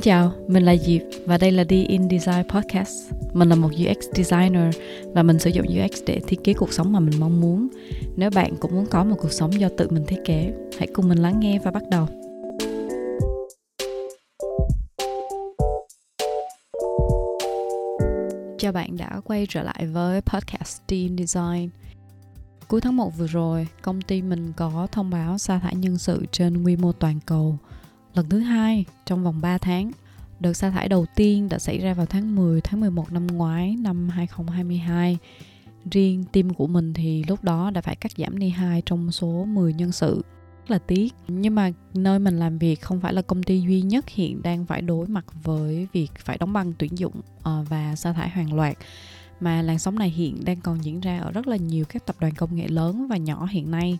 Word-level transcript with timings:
Xin 0.00 0.04
chào, 0.04 0.32
mình 0.48 0.62
là 0.62 0.76
Diệp 0.76 1.02
và 1.26 1.38
đây 1.38 1.52
là 1.52 1.64
The 1.64 1.76
In 1.76 2.08
Design 2.10 2.48
Podcast. 2.48 3.12
Mình 3.32 3.48
là 3.48 3.54
một 3.54 3.68
UX 3.68 3.96
designer 4.14 4.74
và 5.14 5.22
mình 5.22 5.38
sử 5.38 5.50
dụng 5.50 5.66
UX 5.66 6.02
để 6.06 6.20
thiết 6.26 6.44
kế 6.44 6.52
cuộc 6.52 6.72
sống 6.72 6.92
mà 6.92 7.00
mình 7.00 7.20
mong 7.20 7.40
muốn. 7.40 7.68
Nếu 8.16 8.30
bạn 8.30 8.56
cũng 8.60 8.74
muốn 8.74 8.86
có 8.86 9.04
một 9.04 9.16
cuộc 9.18 9.32
sống 9.32 9.60
do 9.60 9.68
tự 9.76 9.88
mình 9.90 10.04
thiết 10.06 10.20
kế, 10.24 10.52
hãy 10.78 10.88
cùng 10.92 11.08
mình 11.08 11.18
lắng 11.18 11.40
nghe 11.40 11.58
và 11.58 11.70
bắt 11.70 11.82
đầu. 11.90 12.06
Chào 18.58 18.72
bạn 18.72 18.96
đã 18.96 19.20
quay 19.24 19.46
trở 19.48 19.62
lại 19.62 19.86
với 19.86 20.20
podcast 20.20 20.80
The 20.88 20.96
In 20.96 21.16
Design. 21.18 21.68
Cuối 22.68 22.80
tháng 22.80 22.96
1 22.96 23.18
vừa 23.18 23.26
rồi, 23.26 23.68
công 23.82 24.00
ty 24.02 24.22
mình 24.22 24.52
có 24.56 24.88
thông 24.92 25.10
báo 25.10 25.38
sa 25.38 25.58
thải 25.58 25.74
nhân 25.74 25.98
sự 25.98 26.26
trên 26.32 26.64
quy 26.64 26.76
mô 26.76 26.92
toàn 26.92 27.20
cầu– 27.26 27.58
lần 28.14 28.28
thứ 28.28 28.38
hai 28.38 28.84
trong 29.06 29.24
vòng 29.24 29.40
3 29.40 29.58
tháng. 29.58 29.90
Đợt 30.40 30.52
sa 30.52 30.70
thải 30.70 30.88
đầu 30.88 31.06
tiên 31.16 31.48
đã 31.48 31.58
xảy 31.58 31.78
ra 31.78 31.94
vào 31.94 32.06
tháng 32.06 32.36
10, 32.36 32.60
tháng 32.60 32.80
11 32.80 33.12
năm 33.12 33.26
ngoái, 33.26 33.76
năm 33.76 34.08
2022. 34.08 35.18
Riêng 35.90 36.24
team 36.32 36.54
của 36.54 36.66
mình 36.66 36.94
thì 36.94 37.24
lúc 37.28 37.44
đó 37.44 37.70
đã 37.70 37.80
phải 37.80 37.96
cắt 37.96 38.12
giảm 38.16 38.38
đi 38.38 38.48
hai 38.48 38.82
trong 38.86 39.12
số 39.12 39.44
10 39.44 39.72
nhân 39.72 39.92
sự. 39.92 40.24
Rất 40.66 40.70
là 40.70 40.78
tiếc. 40.78 41.14
Nhưng 41.28 41.54
mà 41.54 41.70
nơi 41.94 42.18
mình 42.18 42.38
làm 42.38 42.58
việc 42.58 42.80
không 42.80 43.00
phải 43.00 43.12
là 43.12 43.22
công 43.22 43.42
ty 43.42 43.60
duy 43.60 43.82
nhất 43.82 44.08
hiện 44.08 44.42
đang 44.42 44.66
phải 44.66 44.82
đối 44.82 45.06
mặt 45.06 45.24
với 45.42 45.88
việc 45.92 46.10
phải 46.18 46.38
đóng 46.38 46.52
băng 46.52 46.72
tuyển 46.78 46.98
dụng 46.98 47.20
ờ, 47.42 47.64
và 47.68 47.96
sa 47.96 48.12
thải 48.12 48.28
hàng 48.28 48.54
loạt 48.54 48.76
mà 49.40 49.62
làn 49.62 49.78
sóng 49.78 49.98
này 49.98 50.10
hiện 50.10 50.44
đang 50.44 50.60
còn 50.60 50.84
diễn 50.84 51.00
ra 51.00 51.18
ở 51.18 51.30
rất 51.30 51.46
là 51.46 51.56
nhiều 51.56 51.84
các 51.88 52.06
tập 52.06 52.16
đoàn 52.20 52.34
công 52.34 52.56
nghệ 52.56 52.68
lớn 52.68 53.08
và 53.08 53.16
nhỏ 53.16 53.46
hiện 53.50 53.70
nay 53.70 53.98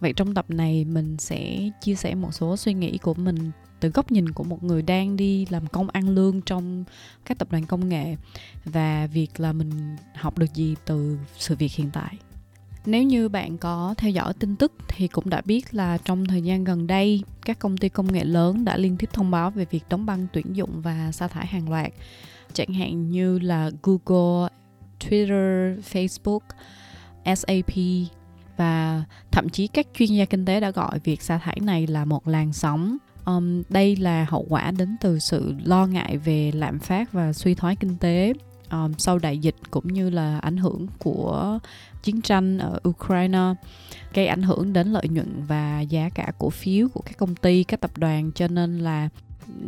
vậy 0.00 0.12
trong 0.12 0.34
tập 0.34 0.44
này 0.48 0.84
mình 0.84 1.16
sẽ 1.18 1.70
chia 1.80 1.94
sẻ 1.94 2.14
một 2.14 2.34
số 2.34 2.56
suy 2.56 2.74
nghĩ 2.74 2.98
của 2.98 3.14
mình 3.14 3.50
từ 3.80 3.88
góc 3.88 4.12
nhìn 4.12 4.32
của 4.32 4.44
một 4.44 4.64
người 4.64 4.82
đang 4.82 5.16
đi 5.16 5.46
làm 5.50 5.66
công 5.66 5.88
ăn 5.88 6.08
lương 6.08 6.40
trong 6.40 6.84
các 7.24 7.38
tập 7.38 7.48
đoàn 7.50 7.66
công 7.66 7.88
nghệ 7.88 8.16
và 8.64 9.06
việc 9.06 9.40
là 9.40 9.52
mình 9.52 9.96
học 10.14 10.38
được 10.38 10.54
gì 10.54 10.74
từ 10.84 11.18
sự 11.38 11.56
việc 11.56 11.72
hiện 11.72 11.90
tại. 11.92 12.16
Nếu 12.86 13.02
như 13.02 13.28
bạn 13.28 13.58
có 13.58 13.94
theo 13.98 14.10
dõi 14.10 14.34
tin 14.34 14.56
tức 14.56 14.72
thì 14.88 15.08
cũng 15.08 15.30
đã 15.30 15.40
biết 15.44 15.74
là 15.74 15.98
trong 15.98 16.26
thời 16.26 16.42
gian 16.42 16.64
gần 16.64 16.86
đây 16.86 17.22
các 17.42 17.58
công 17.58 17.76
ty 17.76 17.88
công 17.88 18.12
nghệ 18.12 18.24
lớn 18.24 18.64
đã 18.64 18.76
liên 18.76 18.96
tiếp 18.96 19.10
thông 19.12 19.30
báo 19.30 19.50
về 19.50 19.66
việc 19.70 19.84
đóng 19.88 20.06
băng 20.06 20.26
tuyển 20.32 20.56
dụng 20.56 20.80
và 20.80 21.12
sa 21.12 21.28
thải 21.28 21.46
hàng 21.46 21.70
loạt 21.70 21.92
chẳng 22.52 22.72
hạn 22.72 23.10
như 23.10 23.38
là 23.38 23.70
Google, 23.82 24.48
Twitter, 25.00 25.80
Facebook, 25.80 26.40
SAP 27.24 27.74
và 28.60 29.04
thậm 29.30 29.48
chí 29.48 29.66
các 29.66 29.86
chuyên 29.98 30.08
gia 30.08 30.24
kinh 30.24 30.44
tế 30.44 30.60
đã 30.60 30.70
gọi 30.70 30.98
việc 30.98 31.22
sa 31.22 31.38
thải 31.38 31.58
này 31.60 31.86
là 31.86 32.04
một 32.04 32.28
làn 32.28 32.52
sóng. 32.52 32.96
Um, 33.24 33.62
đây 33.68 33.96
là 33.96 34.26
hậu 34.28 34.46
quả 34.48 34.70
đến 34.70 34.96
từ 35.00 35.18
sự 35.18 35.54
lo 35.64 35.86
ngại 35.86 36.16
về 36.16 36.52
lạm 36.54 36.78
phát 36.78 37.12
và 37.12 37.32
suy 37.32 37.54
thoái 37.54 37.76
kinh 37.76 37.96
tế 37.96 38.32
um, 38.70 38.92
sau 38.98 39.18
đại 39.18 39.38
dịch 39.38 39.56
cũng 39.70 39.88
như 39.88 40.10
là 40.10 40.38
ảnh 40.38 40.56
hưởng 40.56 40.86
của 40.98 41.58
chiến 42.02 42.20
tranh 42.20 42.58
ở 42.58 42.78
Ukraine 42.88 43.54
gây 44.14 44.26
ảnh 44.26 44.42
hưởng 44.42 44.72
đến 44.72 44.88
lợi 44.88 45.08
nhuận 45.08 45.42
và 45.46 45.80
giá 45.80 46.08
cả 46.14 46.32
cổ 46.38 46.50
phiếu 46.50 46.88
của 46.88 47.00
các 47.00 47.16
công 47.18 47.34
ty 47.34 47.64
các 47.64 47.80
tập 47.80 47.98
đoàn. 47.98 48.30
Cho 48.34 48.48
nên 48.48 48.78
là 48.78 49.08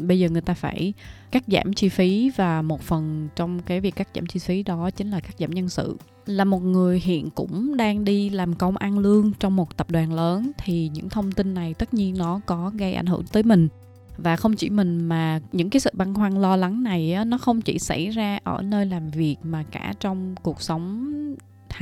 bây 0.07 0.19
giờ 0.19 0.29
người 0.29 0.41
ta 0.41 0.55
phải 0.55 0.93
cắt 1.31 1.45
giảm 1.47 1.73
chi 1.73 1.89
phí 1.89 2.31
và 2.37 2.63
một 2.63 2.81
phần 2.81 3.29
trong 3.37 3.61
cái 3.63 3.81
việc 3.81 3.97
cắt 3.97 4.09
giảm 4.15 4.27
chi 4.27 4.41
phí 4.41 4.63
đó 4.63 4.91
chính 4.91 5.11
là 5.11 5.21
cắt 5.21 5.35
giảm 5.39 5.51
nhân 5.51 5.69
sự. 5.69 5.97
Là 6.27 6.45
một 6.45 6.63
người 6.63 7.01
hiện 7.01 7.31
cũng 7.31 7.77
đang 7.77 8.05
đi 8.05 8.31
làm 8.31 8.55
công 8.55 8.77
ăn 8.77 8.99
lương 8.99 9.33
trong 9.39 9.57
một 9.57 9.77
tập 9.77 9.91
đoàn 9.91 10.13
lớn 10.13 10.53
thì 10.59 10.91
những 10.95 11.09
thông 11.09 11.33
tin 11.33 11.55
này 11.55 11.75
tất 11.75 11.95
nhiên 11.95 12.19
nó 12.19 12.41
có 12.47 12.73
gây 12.75 12.95
ảnh 12.95 13.07
hưởng 13.07 13.25
tới 13.33 13.43
mình. 13.43 13.69
Và 14.17 14.37
không 14.37 14.57
chỉ 14.57 14.71
mình 14.71 15.09
mà 15.09 15.41
những 15.53 15.71
cái 15.71 15.81
sự 15.81 15.91
băn 15.95 16.15
khoăn 16.15 16.43
lo 16.43 16.57
lắng 16.57 16.83
này 16.83 17.17
nó 17.27 17.39
không 17.39 17.61
chỉ 17.61 17.79
xảy 17.79 18.09
ra 18.09 18.39
ở 18.45 18.63
nơi 18.63 18.87
làm 18.87 19.11
việc 19.11 19.37
mà 19.43 19.65
cả 19.71 19.95
trong 20.01 20.35
cuộc 20.43 20.63
sống 20.63 21.13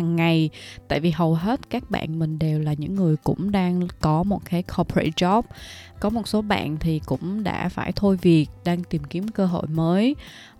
hàng 0.00 0.16
ngày. 0.16 0.50
Tại 0.88 1.00
vì 1.00 1.10
hầu 1.10 1.34
hết 1.34 1.70
các 1.70 1.90
bạn 1.90 2.18
mình 2.18 2.38
đều 2.38 2.60
là 2.60 2.72
những 2.72 2.94
người 2.94 3.16
cũng 3.16 3.50
đang 3.50 3.88
có 4.00 4.22
một 4.22 4.40
cái 4.44 4.62
corporate 4.62 5.10
job. 5.16 5.42
Có 6.00 6.10
một 6.10 6.28
số 6.28 6.42
bạn 6.42 6.76
thì 6.80 7.00
cũng 7.06 7.44
đã 7.44 7.68
phải 7.68 7.92
thôi 7.96 8.18
việc, 8.22 8.46
đang 8.64 8.84
tìm 8.84 9.04
kiếm 9.04 9.28
cơ 9.28 9.46
hội 9.46 9.66
mới. 9.66 10.16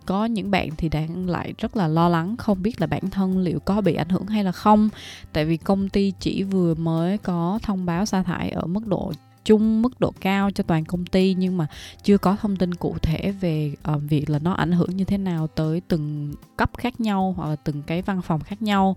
Có 0.06 0.24
những 0.24 0.50
bạn 0.50 0.68
thì 0.76 0.88
đang 0.88 1.28
lại 1.28 1.54
rất 1.58 1.76
là 1.76 1.88
lo 1.88 2.08
lắng, 2.08 2.36
không 2.36 2.62
biết 2.62 2.80
là 2.80 2.86
bản 2.86 3.10
thân 3.10 3.38
liệu 3.38 3.60
có 3.60 3.80
bị 3.80 3.94
ảnh 3.94 4.08
hưởng 4.08 4.26
hay 4.26 4.44
là 4.44 4.52
không. 4.52 4.88
Tại 5.32 5.44
vì 5.44 5.56
công 5.56 5.88
ty 5.88 6.12
chỉ 6.20 6.42
vừa 6.42 6.74
mới 6.74 7.18
có 7.18 7.58
thông 7.62 7.86
báo 7.86 8.06
sa 8.06 8.22
thải 8.22 8.50
ở 8.50 8.66
mức 8.66 8.86
độ 8.86 9.12
chung 9.44 9.82
mức 9.82 10.00
độ 10.00 10.12
cao 10.20 10.50
cho 10.50 10.64
toàn 10.64 10.84
công 10.84 11.06
ty 11.06 11.34
nhưng 11.38 11.56
mà 11.56 11.66
chưa 12.02 12.18
có 12.18 12.36
thông 12.40 12.56
tin 12.56 12.74
cụ 12.74 12.96
thể 13.02 13.32
về 13.40 13.74
uh, 13.94 14.02
việc 14.02 14.30
là 14.30 14.38
nó 14.38 14.52
ảnh 14.52 14.72
hưởng 14.72 14.96
như 14.96 15.04
thế 15.04 15.18
nào 15.18 15.46
tới 15.46 15.82
từng 15.88 16.34
cấp 16.56 16.70
khác 16.78 17.00
nhau 17.00 17.34
hoặc 17.36 17.48
là 17.48 17.56
từng 17.56 17.82
cái 17.82 18.02
văn 18.02 18.22
phòng 18.22 18.40
khác 18.40 18.62
nhau. 18.62 18.96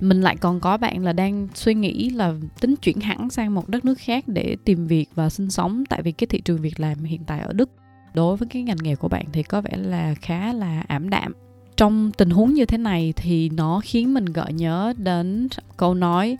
Mình 0.00 0.20
lại 0.20 0.36
còn 0.36 0.60
có 0.60 0.76
bạn 0.76 1.04
là 1.04 1.12
đang 1.12 1.48
suy 1.54 1.74
nghĩ 1.74 2.10
là 2.10 2.34
tính 2.60 2.76
chuyển 2.76 3.00
hẳn 3.00 3.30
sang 3.30 3.54
một 3.54 3.68
đất 3.68 3.84
nước 3.84 3.98
khác 3.98 4.24
để 4.28 4.56
tìm 4.64 4.86
việc 4.86 5.06
và 5.14 5.30
sinh 5.30 5.50
sống 5.50 5.84
tại 5.88 6.02
vì 6.02 6.12
cái 6.12 6.26
thị 6.26 6.40
trường 6.40 6.60
việc 6.60 6.80
làm 6.80 7.04
hiện 7.04 7.24
tại 7.26 7.40
ở 7.40 7.52
Đức 7.52 7.70
đối 8.14 8.36
với 8.36 8.48
cái 8.48 8.62
ngành 8.62 8.76
nghề 8.82 8.96
của 8.96 9.08
bạn 9.08 9.26
thì 9.32 9.42
có 9.42 9.60
vẻ 9.60 9.76
là 9.76 10.14
khá 10.14 10.52
là 10.52 10.84
ảm 10.88 11.10
đạm 11.10 11.47
trong 11.78 12.12
tình 12.12 12.30
huống 12.30 12.54
như 12.54 12.64
thế 12.66 12.78
này 12.78 13.12
thì 13.16 13.48
nó 13.48 13.80
khiến 13.84 14.14
mình 14.14 14.24
gợi 14.24 14.52
nhớ 14.52 14.92
đến 14.96 15.48
câu 15.76 15.94
nói, 15.94 16.36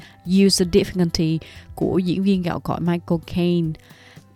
use 0.47 0.65
the 0.65 0.71
difficulty 0.71 1.39
của 1.75 1.99
diễn 1.99 2.23
viên 2.23 2.43
gạo 2.43 2.61
cội 2.61 2.81
Michael 2.81 3.21
Caine. 3.27 3.71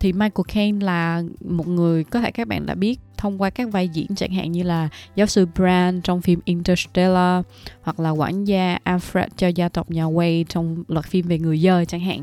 Thì 0.01 0.13
Michael 0.13 0.45
Caine 0.55 0.87
là 0.87 1.23
một 1.45 1.69
người, 1.69 2.05
có 2.05 2.21
thể 2.21 2.31
các 2.31 2.49
bạn 2.49 2.67
đã 2.67 2.75
biết, 2.75 3.01
thông 3.17 3.43
qua 3.43 3.51
các 3.51 3.73
vai 3.73 3.89
diễn 3.89 4.15
chẳng 4.17 4.31
hạn 4.31 4.53
như 4.53 4.63
là 4.63 4.89
giáo 5.15 5.27
sư 5.27 5.47
Brand 5.55 6.05
trong 6.05 6.21
phim 6.21 6.41
Interstellar, 6.45 7.45
hoặc 7.83 8.01
là 8.01 8.11
quản 8.11 8.45
gia 8.45 8.79
Alfred 8.85 9.29
cho 9.37 9.49
gia 9.49 9.69
tộc 9.69 9.91
nhà 9.91 10.05
Wade 10.05 10.45
trong 10.49 10.85
loạt 10.89 11.07
phim 11.07 11.27
về 11.27 11.39
người 11.39 11.59
dơi 11.59 11.87
chẳng 11.87 12.01
hạn. 12.01 12.23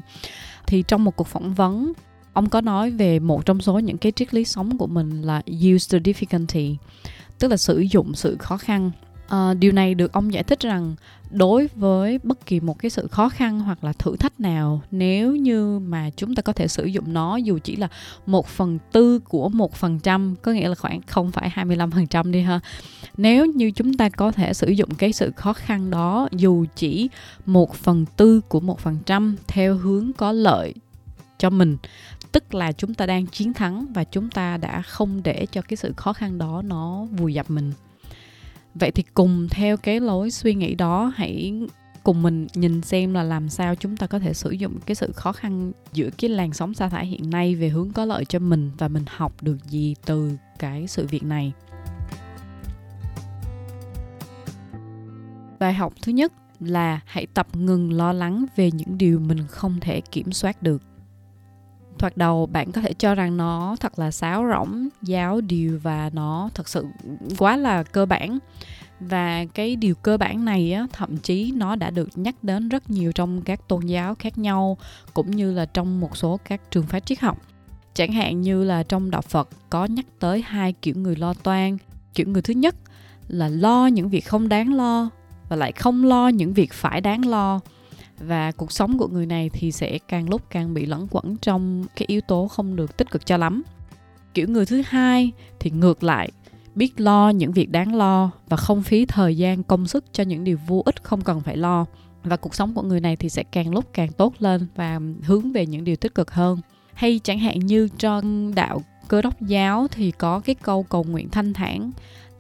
Thì 0.67 0.83
trong 0.87 1.03
một 1.03 1.15
cuộc 1.15 1.27
phỏng 1.27 1.53
vấn, 1.53 1.93
ông 2.33 2.49
có 2.49 2.61
nói 2.61 2.91
về 2.91 3.19
một 3.19 3.45
trong 3.45 3.61
số 3.61 3.79
những 3.79 3.97
cái 3.97 4.11
triết 4.11 4.33
lý 4.33 4.45
sống 4.45 4.77
của 4.77 4.87
mình 4.87 5.21
là 5.21 5.41
use 5.47 5.99
the 5.99 6.11
difficulty 6.11 6.75
tức 7.39 7.47
là 7.47 7.57
sử 7.57 7.79
dụng 7.79 8.15
sự 8.15 8.37
khó 8.39 8.57
khăn. 8.57 8.91
À, 9.27 9.53
điều 9.53 9.71
này 9.71 9.95
được 9.95 10.13
ông 10.13 10.33
giải 10.33 10.43
thích 10.43 10.59
rằng 10.59 10.95
đối 11.31 11.67
với 11.75 12.19
bất 12.23 12.45
kỳ 12.45 12.59
một 12.59 12.79
cái 12.79 12.89
sự 12.89 13.07
khó 13.07 13.29
khăn 13.29 13.59
hoặc 13.59 13.83
là 13.83 13.93
thử 13.93 14.17
thách 14.17 14.39
nào 14.39 14.81
nếu 14.91 15.35
như 15.35 15.79
mà 15.79 16.09
chúng 16.17 16.35
ta 16.35 16.41
có 16.41 16.53
thể 16.53 16.67
sử 16.67 16.85
dụng 16.85 17.13
nó 17.13 17.37
dù 17.37 17.59
chỉ 17.63 17.75
là 17.75 17.87
một 18.25 18.47
phần 18.47 18.79
tư 18.91 19.19
của 19.19 19.49
một 19.49 19.75
phần 19.75 19.99
trăm 19.99 20.35
có 20.41 20.51
nghĩa 20.51 20.69
là 20.69 20.75
khoảng 20.75 21.01
không 21.01 21.31
phải 21.31 21.49
25 21.49 21.91
phần 21.91 22.07
trăm 22.07 22.31
đi 22.31 22.41
ha. 22.41 22.59
Nếu 23.17 23.45
như 23.45 23.71
chúng 23.71 23.93
ta 23.93 24.09
có 24.09 24.31
thể 24.31 24.53
sử 24.53 24.67
dụng 24.67 24.89
cái 24.95 25.13
sự 25.13 25.31
khó 25.35 25.53
khăn 25.53 25.89
đó 25.89 26.27
dù 26.31 26.65
chỉ 26.75 27.09
một 27.45 27.75
phần 27.75 28.05
tư 28.17 28.41
của 28.41 28.59
một 28.59 28.79
phần 28.79 28.97
trăm 29.05 29.35
theo 29.47 29.75
hướng 29.75 30.13
có 30.13 30.31
lợi 30.31 30.73
cho 31.37 31.49
mình 31.49 31.77
tức 32.31 32.53
là 32.53 32.71
chúng 32.71 32.93
ta 32.93 33.05
đang 33.05 33.27
chiến 33.27 33.53
thắng 33.53 33.85
và 33.93 34.03
chúng 34.03 34.29
ta 34.29 34.57
đã 34.57 34.81
không 34.81 35.23
để 35.23 35.45
cho 35.51 35.61
cái 35.61 35.77
sự 35.77 35.93
khó 35.97 36.13
khăn 36.13 36.37
đó 36.37 36.61
nó 36.65 37.05
vùi 37.05 37.33
dập 37.33 37.49
mình. 37.49 37.71
Vậy 38.75 38.91
thì 38.91 39.03
cùng 39.13 39.47
theo 39.49 39.77
cái 39.77 39.99
lối 39.99 40.31
suy 40.31 40.53
nghĩ 40.53 40.75
đó, 40.75 41.13
hãy 41.15 41.53
cùng 42.03 42.21
mình 42.21 42.47
nhìn 42.53 42.81
xem 42.81 43.13
là 43.13 43.23
làm 43.23 43.49
sao 43.49 43.75
chúng 43.75 43.97
ta 43.97 44.07
có 44.07 44.19
thể 44.19 44.33
sử 44.33 44.51
dụng 44.51 44.79
cái 44.85 44.95
sự 44.95 45.11
khó 45.11 45.31
khăn 45.31 45.71
giữa 45.93 46.09
cái 46.17 46.29
làn 46.29 46.53
sóng 46.53 46.73
sa 46.73 46.89
thải 46.89 47.05
hiện 47.05 47.29
nay 47.29 47.55
về 47.55 47.69
hướng 47.69 47.91
có 47.91 48.05
lợi 48.05 48.25
cho 48.25 48.39
mình 48.39 48.71
và 48.77 48.87
mình 48.87 49.03
học 49.07 49.43
được 49.43 49.57
gì 49.65 49.95
từ 50.05 50.31
cái 50.59 50.87
sự 50.87 51.07
việc 51.07 51.23
này. 51.23 51.53
Bài 55.59 55.73
học 55.73 55.93
thứ 56.01 56.11
nhất 56.11 56.33
là 56.59 56.99
hãy 57.05 57.27
tập 57.33 57.47
ngừng 57.53 57.93
lo 57.93 58.13
lắng 58.13 58.45
về 58.55 58.71
những 58.71 58.97
điều 58.97 59.19
mình 59.19 59.47
không 59.47 59.79
thể 59.79 60.01
kiểm 60.01 60.31
soát 60.31 60.63
được 60.63 60.81
thoạt 61.99 62.17
đầu 62.17 62.45
bạn 62.45 62.71
có 62.71 62.81
thể 62.81 62.93
cho 62.93 63.15
rằng 63.15 63.37
nó 63.37 63.75
thật 63.79 63.99
là 63.99 64.11
sáo 64.11 64.45
rỗng 64.49 64.89
giáo 65.01 65.41
điều 65.41 65.79
và 65.83 66.09
nó 66.13 66.49
thật 66.53 66.69
sự 66.69 66.85
quá 67.37 67.57
là 67.57 67.83
cơ 67.83 68.05
bản. 68.05 68.39
Và 68.99 69.45
cái 69.53 69.75
điều 69.75 69.95
cơ 69.95 70.17
bản 70.17 70.45
này 70.45 70.73
á, 70.73 70.87
thậm 70.93 71.17
chí 71.17 71.51
nó 71.55 71.75
đã 71.75 71.89
được 71.89 72.09
nhắc 72.15 72.35
đến 72.43 72.69
rất 72.69 72.89
nhiều 72.89 73.11
trong 73.11 73.41
các 73.41 73.67
tôn 73.67 73.85
giáo 73.85 74.15
khác 74.15 74.37
nhau 74.37 74.77
cũng 75.13 75.31
như 75.31 75.51
là 75.51 75.65
trong 75.65 75.99
một 75.99 76.17
số 76.17 76.39
các 76.49 76.61
trường 76.71 76.87
phái 76.87 77.01
triết 77.01 77.19
học. 77.19 77.37
Chẳng 77.93 78.11
hạn 78.11 78.41
như 78.41 78.63
là 78.63 78.83
trong 78.83 79.11
đạo 79.11 79.21
phật 79.21 79.49
có 79.69 79.85
nhắc 79.85 80.05
tới 80.19 80.43
hai 80.47 80.73
kiểu 80.73 80.95
người 80.95 81.15
lo 81.15 81.33
toan. 81.33 81.77
Kiểu 82.13 82.27
người 82.27 82.41
thứ 82.41 82.53
nhất 82.53 82.75
là 83.27 83.47
lo 83.47 83.87
những 83.87 84.09
việc 84.09 84.25
không 84.25 84.49
đáng 84.49 84.73
lo 84.73 85.09
và 85.49 85.55
lại 85.55 85.71
không 85.71 86.05
lo 86.05 86.27
những 86.27 86.53
việc 86.53 86.73
phải 86.73 87.01
đáng 87.01 87.25
lo 87.25 87.59
và 88.19 88.51
cuộc 88.51 88.71
sống 88.71 88.97
của 88.97 89.07
người 89.07 89.25
này 89.25 89.49
thì 89.53 89.71
sẽ 89.71 89.97
càng 90.07 90.29
lúc 90.29 90.41
càng 90.49 90.73
bị 90.73 90.85
lẫn 90.85 91.07
quẩn 91.11 91.37
trong 91.37 91.85
cái 91.95 92.05
yếu 92.07 92.21
tố 92.21 92.47
không 92.47 92.75
được 92.75 92.97
tích 92.97 93.11
cực 93.11 93.25
cho 93.25 93.37
lắm. 93.37 93.63
Kiểu 94.33 94.47
người 94.47 94.65
thứ 94.65 94.81
hai 94.85 95.31
thì 95.59 95.71
ngược 95.71 96.03
lại, 96.03 96.31
biết 96.75 96.99
lo 96.99 97.29
những 97.29 97.51
việc 97.51 97.69
đáng 97.69 97.95
lo 97.95 98.31
và 98.49 98.57
không 98.57 98.83
phí 98.83 99.05
thời 99.05 99.37
gian 99.37 99.63
công 99.63 99.87
sức 99.87 100.05
cho 100.11 100.23
những 100.23 100.43
điều 100.43 100.57
vô 100.67 100.81
ích 100.85 101.03
không 101.03 101.21
cần 101.21 101.41
phải 101.41 101.57
lo. 101.57 101.85
Và 102.23 102.37
cuộc 102.37 102.55
sống 102.55 102.73
của 102.73 102.81
người 102.81 102.99
này 102.99 103.15
thì 103.15 103.29
sẽ 103.29 103.43
càng 103.43 103.73
lúc 103.73 103.85
càng 103.93 104.11
tốt 104.11 104.33
lên 104.39 104.67
và 104.75 104.99
hướng 105.23 105.51
về 105.51 105.65
những 105.65 105.83
điều 105.83 105.95
tích 105.95 106.15
cực 106.15 106.31
hơn. 106.31 106.59
Hay 106.93 107.19
chẳng 107.23 107.39
hạn 107.39 107.59
như 107.59 107.87
trong 107.97 108.55
đạo 108.55 108.81
cơ 109.07 109.21
đốc 109.21 109.41
giáo 109.41 109.87
thì 109.91 110.11
có 110.11 110.39
cái 110.39 110.55
câu 110.55 110.83
cầu 110.83 111.03
nguyện 111.03 111.29
thanh 111.29 111.53
thản 111.53 111.91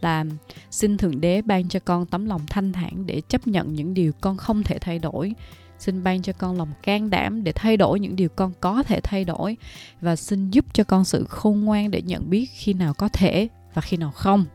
là 0.01 0.25
xin 0.71 0.97
thượng 0.97 1.21
đế 1.21 1.41
ban 1.41 1.69
cho 1.69 1.79
con 1.85 2.05
tấm 2.05 2.25
lòng 2.25 2.41
thanh 2.49 2.73
thản 2.73 3.05
để 3.05 3.21
chấp 3.29 3.47
nhận 3.47 3.73
những 3.73 3.93
điều 3.93 4.11
con 4.21 4.37
không 4.37 4.63
thể 4.63 4.77
thay 4.79 4.99
đổi 4.99 5.33
xin 5.79 6.03
ban 6.03 6.21
cho 6.21 6.33
con 6.33 6.57
lòng 6.57 6.69
can 6.83 7.09
đảm 7.09 7.43
để 7.43 7.51
thay 7.51 7.77
đổi 7.77 7.99
những 7.99 8.15
điều 8.15 8.29
con 8.29 8.51
có 8.59 8.83
thể 8.83 8.99
thay 9.03 9.25
đổi 9.25 9.57
và 10.01 10.15
xin 10.15 10.51
giúp 10.51 10.65
cho 10.73 10.83
con 10.83 11.05
sự 11.05 11.25
khôn 11.29 11.61
ngoan 11.61 11.91
để 11.91 12.01
nhận 12.01 12.29
biết 12.29 12.49
khi 12.53 12.73
nào 12.73 12.93
có 12.93 13.09
thể 13.09 13.47
và 13.73 13.81
khi 13.81 13.97
nào 13.97 14.11
không. 14.11 14.45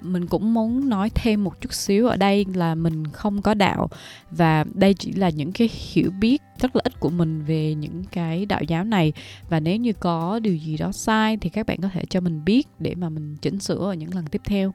Mình 0.00 0.26
cũng 0.26 0.54
muốn 0.54 0.88
nói 0.88 1.10
thêm 1.14 1.44
một 1.44 1.60
chút 1.60 1.72
xíu 1.72 2.06
ở 2.06 2.16
đây 2.16 2.46
là 2.54 2.74
mình 2.74 3.06
không 3.06 3.42
có 3.42 3.54
đạo 3.54 3.88
và 4.30 4.64
đây 4.74 4.94
chỉ 4.94 5.12
là 5.12 5.30
những 5.30 5.52
cái 5.52 5.70
hiểu 5.72 6.10
biết 6.20 6.42
rất 6.60 6.76
là 6.76 6.82
ít 6.84 7.00
của 7.00 7.10
mình 7.10 7.44
về 7.44 7.74
những 7.74 8.04
cái 8.12 8.46
đạo 8.46 8.62
giáo 8.68 8.84
này. 8.84 9.12
Và 9.48 9.60
nếu 9.60 9.76
như 9.76 9.92
có 9.92 10.38
điều 10.38 10.56
gì 10.56 10.76
đó 10.76 10.92
sai 10.92 11.36
thì 11.36 11.50
các 11.50 11.66
bạn 11.66 11.80
có 11.82 11.88
thể 11.92 12.04
cho 12.10 12.20
mình 12.20 12.44
biết 12.44 12.68
để 12.78 12.94
mà 12.94 13.08
mình 13.08 13.36
chỉnh 13.36 13.60
sửa 13.60 13.90
ở 13.90 13.94
những 13.94 14.14
lần 14.14 14.26
tiếp 14.26 14.42
theo 14.44 14.72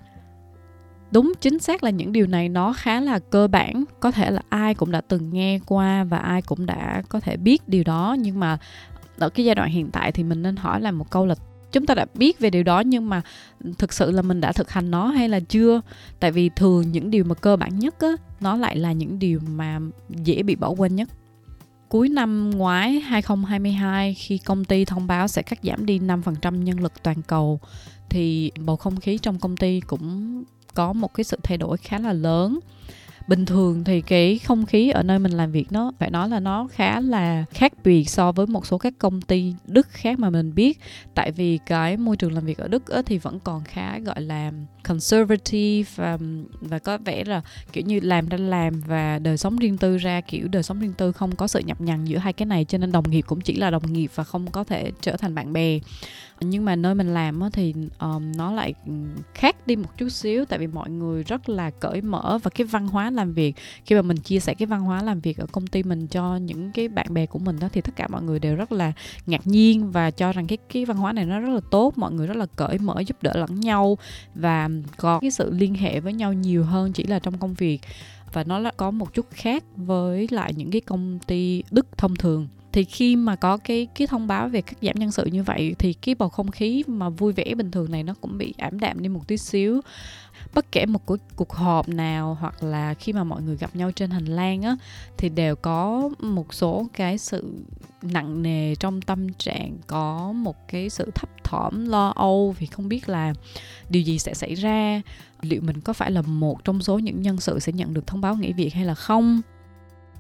đúng, 1.16 1.34
chính 1.42 1.60
xác 1.60 1.84
là 1.84 1.90
những 1.90 2.12
điều 2.12 2.28
này 2.28 2.50
nó 2.50 2.74
khá 2.74 3.02
là 3.02 3.20
cơ 3.20 3.48
bản. 3.48 3.84
Có 4.00 4.12
thể 4.12 4.32
là 4.32 4.42
ai 4.50 4.74
cũng 4.74 4.92
đã 4.92 5.02
từng 5.02 5.30
nghe 5.34 5.60
qua 5.66 6.04
và 6.04 6.18
ai 6.18 6.42
cũng 6.42 6.66
đã 6.66 7.04
có 7.10 7.20
thể 7.20 7.38
biết 7.38 7.70
điều 7.70 7.84
đó, 7.84 8.16
nhưng 8.20 8.40
mà 8.40 8.58
ở 9.18 9.30
cái 9.30 9.46
giai 9.46 9.56
đoạn 9.56 9.70
hiện 9.70 9.90
tại 9.92 10.12
thì 10.12 10.24
mình 10.24 10.42
nên 10.42 10.56
hỏi 10.56 10.82
là 10.82 10.92
một 10.92 11.10
câu 11.10 11.26
là 11.26 11.36
chúng 11.72 11.86
ta 11.86 11.94
đã 11.96 12.06
biết 12.14 12.40
về 12.40 12.50
điều 12.50 12.64
đó 12.64 12.80
nhưng 12.80 13.10
mà 13.10 13.22
thực 13.78 13.94
sự 13.94 14.12
là 14.12 14.22
mình 14.22 14.42
đã 14.42 14.52
thực 14.52 14.72
hành 14.72 14.92
nó 14.92 15.08
hay 15.08 15.30
là 15.30 15.40
chưa? 15.40 15.82
Tại 16.20 16.32
vì 16.32 16.50
thường 16.56 16.92
những 16.92 17.12
điều 17.12 17.24
mà 17.24 17.36
cơ 17.36 17.56
bản 17.56 17.80
nhất 17.80 17.96
á, 18.00 18.12
nó 18.40 18.56
lại 18.56 18.76
là 18.76 18.92
những 18.92 19.20
điều 19.20 19.40
mà 19.48 19.80
dễ 20.10 20.44
bị 20.44 20.56
bỏ 20.56 20.70
quên 20.70 20.96
nhất. 20.96 21.10
Cuối 21.90 22.10
năm 22.10 22.50
ngoái 22.50 23.00
2022 23.00 24.14
khi 24.14 24.38
công 24.38 24.66
ty 24.66 24.86
thông 24.86 25.08
báo 25.08 25.28
sẽ 25.28 25.42
cắt 25.42 25.60
giảm 25.64 25.86
đi 25.86 26.00
5% 26.00 26.56
nhân 26.56 26.80
lực 26.80 27.04
toàn 27.04 27.22
cầu, 27.22 27.60
thì 28.10 28.52
bầu 28.60 28.76
không 28.76 29.00
khí 29.00 29.18
trong 29.18 29.40
công 29.40 29.58
ty 29.58 29.80
cũng 29.80 30.44
có 30.76 30.94
một 30.94 31.14
cái 31.14 31.24
sự 31.24 31.38
thay 31.44 31.58
đổi 31.58 31.78
khá 31.78 32.00
là 32.00 32.14
lớn 32.14 32.60
bình 33.28 33.46
thường 33.46 33.84
thì 33.84 34.02
cái 34.02 34.40
không 34.40 34.66
khí 34.66 34.90
ở 34.90 35.04
nơi 35.04 35.20
mình 35.20 35.32
làm 35.32 35.52
việc 35.52 35.72
nó 35.72 35.92
phải 36.00 36.10
nói 36.10 36.30
là 36.30 36.40
nó 36.40 36.68
khá 36.72 37.00
là 37.00 37.46
khác 37.52 37.74
biệt 37.84 38.10
so 38.10 38.32
với 38.32 38.48
một 38.48 38.66
số 38.66 38.78
các 38.78 38.94
công 39.00 39.22
ty 39.22 39.54
Đức 39.68 39.88
khác 39.90 40.20
mà 40.20 40.30
mình 40.30 40.56
biết. 40.56 40.80
Tại 41.16 41.32
vì 41.32 41.60
cái 41.66 41.98
môi 41.98 42.18
trường 42.18 42.34
làm 42.34 42.46
việc 42.46 42.58
ở 42.58 42.68
Đức 42.68 42.84
thì 43.06 43.18
vẫn 43.18 43.40
còn 43.40 43.64
khá 43.64 44.00
gọi 44.00 44.22
là 44.22 44.52
conservative 44.84 45.90
và, 45.96 46.18
và 46.62 46.80
có 46.80 46.98
vẻ 46.98 47.24
là 47.24 47.42
kiểu 47.74 47.84
như 47.88 48.00
làm 48.00 48.30
ra 48.30 48.38
làm 48.38 48.82
và 48.88 49.20
đời 49.20 49.38
sống 49.38 49.58
riêng 49.58 49.78
tư 49.78 49.98
ra 49.98 50.22
kiểu 50.22 50.48
đời 50.48 50.64
sống 50.64 50.80
riêng 50.80 50.94
tư 50.94 51.12
không 51.12 51.36
có 51.36 51.48
sự 51.48 51.60
nhập 51.60 51.82
nhằng 51.82 52.08
giữa 52.08 52.18
hai 52.18 52.34
cái 52.34 52.46
này 52.46 52.66
cho 52.66 52.78
nên 52.78 52.92
đồng 52.92 53.10
nghiệp 53.10 53.22
cũng 53.22 53.42
chỉ 53.42 53.56
là 53.56 53.70
đồng 53.70 53.94
nghiệp 53.94 54.12
và 54.16 54.24
không 54.24 54.52
có 54.52 54.64
thể 54.64 54.92
trở 55.02 55.18
thành 55.18 55.36
bạn 55.36 55.54
bè. 55.54 55.80
Nhưng 56.42 56.66
mà 56.66 56.76
nơi 56.76 56.96
mình 56.96 57.14
làm 57.14 57.40
thì 57.54 57.74
um, 58.00 58.32
nó 58.38 58.52
lại 58.52 58.74
khác 59.34 59.68
đi 59.68 59.76
một 59.76 59.98
chút 59.98 60.10
xíu 60.10 60.46
tại 60.46 60.60
vì 60.60 60.68
mọi 60.68 60.90
người 60.90 61.24
rất 61.24 61.50
là 61.50 61.70
cởi 61.70 62.02
mở 62.02 62.40
và 62.44 62.50
cái 62.50 62.68
văn 62.68 62.88
hóa 62.88 63.10
làm 63.16 63.34
việc. 63.34 63.56
Khi 63.86 63.96
mà 63.96 64.02
mình 64.02 64.18
chia 64.18 64.40
sẻ 64.40 64.54
cái 64.54 64.66
văn 64.66 64.82
hóa 64.82 65.04
làm 65.04 65.20
việc 65.20 65.38
ở 65.38 65.46
công 65.52 65.68
ty 65.68 65.84
mình 65.84 66.08
cho 66.08 66.38
những 66.38 66.72
cái 66.72 66.88
bạn 66.88 67.14
bè 67.14 67.26
của 67.26 67.40
mình 67.40 67.60
đó, 67.60 67.70
thì 67.74 67.82
tất 67.82 67.96
cả 67.96 68.08
mọi 68.08 68.22
người 68.22 68.40
đều 68.40 68.56
rất 68.56 68.72
là 68.72 68.92
ngạc 69.26 69.48
nhiên 69.48 69.92
và 69.92 70.12
cho 70.12 70.32
rằng 70.32 70.48
cái 70.48 70.58
cái 70.74 70.86
văn 70.86 70.98
hóa 70.98 71.14
này 71.14 71.26
nó 71.26 71.40
rất 71.40 71.54
là 71.54 71.62
tốt, 71.72 71.94
mọi 71.98 72.12
người 72.12 72.28
rất 72.28 72.38
là 72.38 72.46
cởi 72.46 72.78
mở, 72.78 73.00
giúp 73.00 73.24
đỡ 73.24 73.32
lẫn 73.36 73.60
nhau 73.60 73.98
và 74.36 74.70
có 74.98 75.20
cái 75.20 75.32
sự 75.32 75.52
liên 75.52 75.76
hệ 75.76 76.00
với 76.00 76.14
nhau 76.14 76.34
nhiều 76.34 76.64
hơn 76.64 76.94
chỉ 76.94 77.04
là 77.04 77.20
trong 77.20 77.38
công 77.38 77.54
việc. 77.54 77.80
Và 78.34 78.44
nó 78.44 78.60
là, 78.60 78.72
có 78.78 78.92
một 78.92 79.14
chút 79.14 79.26
khác 79.32 79.64
với 79.76 80.28
lại 80.32 80.54
những 80.54 80.72
cái 80.72 80.82
công 80.82 81.20
ty 81.28 81.64
đức 81.72 81.98
thông 81.98 82.16
thường 82.16 82.48
thì 82.76 82.84
khi 82.84 83.16
mà 83.16 83.36
có 83.36 83.58
cái 83.58 83.88
cái 83.96 84.08
thông 84.08 84.28
báo 84.28 84.50
về 84.50 84.62
cắt 84.62 84.78
giảm 84.82 84.96
nhân 84.96 85.12
sự 85.12 85.26
như 85.26 85.44
vậy 85.44 85.76
thì 85.80 85.94
cái 85.94 86.16
bầu 86.16 86.30
không 86.30 86.52
khí 86.52 86.84
mà 86.88 87.10
vui 87.10 87.34
vẻ 87.34 87.56
bình 87.56 87.72
thường 87.72 87.92
này 87.92 88.04
nó 88.04 88.14
cũng 88.22 88.38
bị 88.38 88.54
ảm 88.58 88.80
đạm 88.80 89.02
đi 89.02 89.10
một 89.10 89.28
tí 89.28 89.38
xíu. 89.38 89.82
Bất 90.54 90.72
kể 90.72 90.86
một 90.86 91.06
cuộc, 91.06 91.20
cuộc 91.36 91.54
họp 91.54 91.90
nào 91.90 92.38
hoặc 92.40 92.64
là 92.64 92.94
khi 92.94 93.14
mà 93.14 93.24
mọi 93.24 93.42
người 93.42 93.58
gặp 93.58 93.76
nhau 93.76 93.92
trên 93.92 94.10
hành 94.10 94.26
lang 94.26 94.62
á 94.62 94.78
thì 95.18 95.30
đều 95.30 95.56
có 95.56 96.10
một 96.20 96.54
số 96.54 96.88
cái 96.94 97.18
sự 97.18 97.54
nặng 98.02 98.44
nề 98.44 98.76
trong 98.76 99.02
tâm 99.02 99.34
trạng 99.34 99.78
có 99.88 100.32
một 100.32 100.68
cái 100.68 100.90
sự 100.90 101.12
thấp 101.16 101.30
thỏm 101.44 101.86
lo 101.86 102.14
âu 102.16 102.56
vì 102.60 102.66
không 102.66 102.90
biết 102.90 103.10
là 103.10 103.34
điều 103.90 104.02
gì 104.02 104.20
sẽ 104.20 104.34
xảy 104.34 104.56
ra 104.56 105.02
liệu 105.42 105.62
mình 105.62 105.82
có 105.82 105.94
phải 105.94 106.12
là 106.12 106.22
một 106.22 106.64
trong 106.64 106.82
số 106.82 107.00
những 107.00 107.22
nhân 107.22 107.40
sự 107.40 107.60
sẽ 107.60 107.72
nhận 107.72 107.94
được 107.94 108.08
thông 108.08 108.22
báo 108.22 108.36
nghỉ 108.36 108.54
việc 108.54 108.74
hay 108.74 108.86
là 108.86 108.96
không 108.96 109.42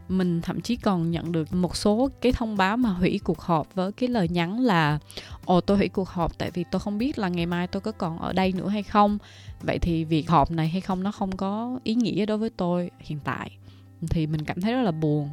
mình 0.10 0.42
thậm 0.42 0.62
chí 0.62 0.76
còn 0.76 1.12
nhận 1.12 1.32
được 1.32 1.54
một 1.54 1.76
số 1.76 2.10
cái 2.22 2.32
thông 2.32 2.58
báo 2.58 2.78
mà 2.78 2.90
hủy 2.90 3.20
cuộc 3.24 3.42
họp 3.42 3.76
với 3.76 3.92
cái 3.92 4.10
lời 4.10 4.30
nhắn 4.30 4.60
là, 4.60 5.00
ồ, 5.46 5.62
tôi 5.62 5.78
hủy 5.78 5.88
cuộc 5.88 6.10
họp 6.10 6.38
tại 6.38 6.52
vì 6.52 6.64
tôi 6.72 6.80
không 6.80 6.98
biết 6.98 7.20
là 7.20 7.30
ngày 7.30 7.46
mai 7.46 7.68
tôi 7.68 7.82
có 7.82 7.92
còn 7.92 8.20
ở 8.20 8.34
đây 8.34 8.54
nữa 8.54 8.68
hay 8.68 8.84
không. 8.84 9.18
Vậy 9.62 9.80
thì 9.80 10.06
việc 10.06 10.30
họp 10.30 10.52
này 10.52 10.70
hay 10.70 10.82
không 10.82 11.04
nó 11.04 11.12
không 11.12 11.38
có 11.38 11.80
ý 11.84 11.96
nghĩa 11.96 12.26
đối 12.26 12.38
với 12.38 12.50
tôi 12.50 12.92
hiện 13.00 13.20
tại. 13.24 13.58
Thì 14.10 14.28
mình 14.28 14.46
cảm 14.46 14.62
thấy 14.62 14.74
rất 14.74 14.82
là 14.82 14.92
buồn. 14.92 15.30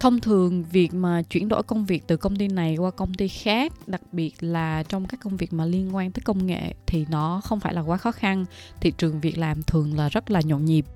Thông 0.00 0.20
thường 0.20 0.64
việc 0.72 0.94
mà 0.94 1.22
chuyển 1.22 1.48
đổi 1.48 1.62
công 1.62 1.84
việc 1.84 2.06
từ 2.06 2.16
công 2.16 2.36
ty 2.36 2.48
này 2.48 2.76
qua 2.76 2.90
công 2.90 3.14
ty 3.14 3.28
khác, 3.28 3.72
đặc 3.86 4.02
biệt 4.12 4.34
là 4.40 4.82
trong 4.82 5.06
các 5.06 5.20
công 5.20 5.36
việc 5.36 5.52
mà 5.52 5.64
liên 5.64 5.94
quan 5.94 6.12
tới 6.12 6.22
công 6.24 6.46
nghệ 6.46 6.74
thì 6.86 7.06
nó 7.10 7.40
không 7.44 7.60
phải 7.60 7.74
là 7.74 7.80
quá 7.80 7.96
khó 7.96 8.12
khăn. 8.12 8.44
Thị 8.80 8.92
trường 8.98 9.20
việc 9.20 9.38
làm 9.38 9.62
thường 9.62 9.96
là 9.96 10.08
rất 10.08 10.30
là 10.30 10.40
nhộn 10.44 10.64
nhịp 10.64 10.86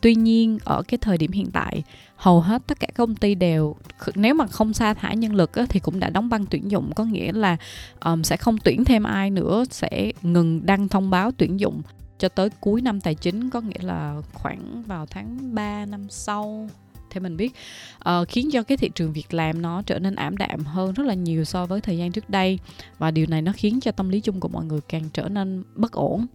tuy 0.00 0.14
nhiên 0.14 0.58
ở 0.64 0.82
cái 0.82 0.98
thời 0.98 1.18
điểm 1.18 1.32
hiện 1.32 1.50
tại 1.52 1.82
hầu 2.16 2.40
hết 2.40 2.62
tất 2.66 2.80
cả 2.80 2.88
công 2.96 3.14
ty 3.14 3.34
đều 3.34 3.76
nếu 4.14 4.34
mà 4.34 4.46
không 4.46 4.72
sa 4.72 4.94
thải 4.94 5.16
nhân 5.16 5.34
lực 5.34 5.54
á, 5.54 5.66
thì 5.68 5.80
cũng 5.80 6.00
đã 6.00 6.10
đóng 6.10 6.28
băng 6.28 6.46
tuyển 6.46 6.70
dụng. 6.70 6.92
Có 6.96 7.04
nghĩa 7.04 7.32
là 7.32 7.56
um, 8.04 8.22
sẽ 8.22 8.36
không 8.36 8.58
tuyển 8.58 8.84
thêm 8.84 9.02
ai 9.02 9.30
nữa 9.30 9.64
sẽ 9.70 10.12
ngừng 10.22 10.66
đăng 10.66 10.88
thông 10.88 11.10
báo 11.10 11.30
tuyển 11.30 11.60
dụng 11.60 11.82
cho 12.18 12.28
tới 12.28 12.50
cuối 12.60 12.80
năm 12.80 13.00
tài 13.00 13.14
chính 13.14 13.50
có 13.50 13.60
nghĩa 13.60 13.82
là 13.82 14.22
khoảng 14.32 14.82
vào 14.86 15.06
tháng 15.06 15.54
3 15.54 15.86
năm 15.86 16.06
sau 16.10 16.68
theo 17.10 17.22
mình 17.22 17.36
biết. 17.36 17.52
Uh, 17.98 18.28
khiến 18.28 18.48
cho 18.52 18.62
cái 18.62 18.76
thị 18.76 18.90
trường 18.94 19.12
việc 19.12 19.34
làm 19.34 19.62
nó 19.62 19.82
trở 19.82 19.98
nên 19.98 20.14
ảm 20.14 20.36
đạm 20.36 20.64
hơn 20.64 20.92
rất 20.92 21.06
là 21.06 21.14
nhiều 21.14 21.44
so 21.44 21.66
với 21.66 21.80
thời 21.80 21.98
gian 21.98 22.12
trước 22.12 22.30
đây 22.30 22.58
và 22.98 23.10
điều 23.10 23.26
này 23.28 23.42
nó 23.42 23.52
khiến 23.56 23.80
cho 23.80 23.92
tâm 23.92 24.08
lý 24.08 24.20
chung 24.20 24.40
của 24.40 24.48
mọi 24.48 24.64
người 24.64 24.80
càng 24.88 25.08
trở 25.12 25.28
nên 25.28 25.64
bất 25.74 25.92
ổn. 25.92 26.26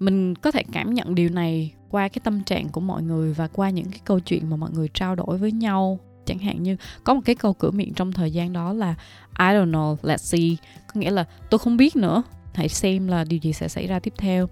Mình 0.00 0.34
có 0.34 0.50
thể 0.50 0.62
cảm 0.72 0.94
nhận 0.94 1.14
điều 1.14 1.28
này 1.28 1.72
qua 1.90 2.08
cái 2.08 2.20
tâm 2.24 2.42
trạng 2.42 2.68
của 2.68 2.80
mọi 2.80 3.02
người 3.02 3.32
và 3.32 3.46
qua 3.46 3.70
những 3.70 3.90
cái 3.90 4.00
câu 4.04 4.20
chuyện 4.20 4.50
mà 4.50 4.56
mọi 4.56 4.70
người 4.70 4.88
trao 4.94 5.14
đổi 5.14 5.38
với 5.38 5.52
nhau. 5.52 5.98
Chẳng 6.26 6.38
hạn 6.38 6.62
như 6.62 6.76
có 7.04 7.14
một 7.14 7.20
cái 7.24 7.34
câu 7.34 7.52
cửa 7.52 7.70
miệng 7.70 7.92
trong 7.94 8.12
thời 8.12 8.30
gian 8.30 8.52
đó 8.52 8.72
là 8.72 8.94
I 9.38 9.46
don't 9.46 9.70
know, 9.70 9.96
let's 10.02 10.16
see. 10.16 10.56
Có 10.86 11.00
nghĩa 11.00 11.10
là 11.10 11.24
tôi 11.50 11.58
không 11.58 11.76
biết 11.76 11.96
nữa 11.96 12.22
hãy 12.54 12.68
xem 12.68 13.08
là 13.08 13.24
điều 13.24 13.38
gì 13.38 13.52
sẽ 13.52 13.68
xảy 13.68 13.86
ra 13.86 13.98
tiếp 13.98 14.12
theo. 14.18 14.48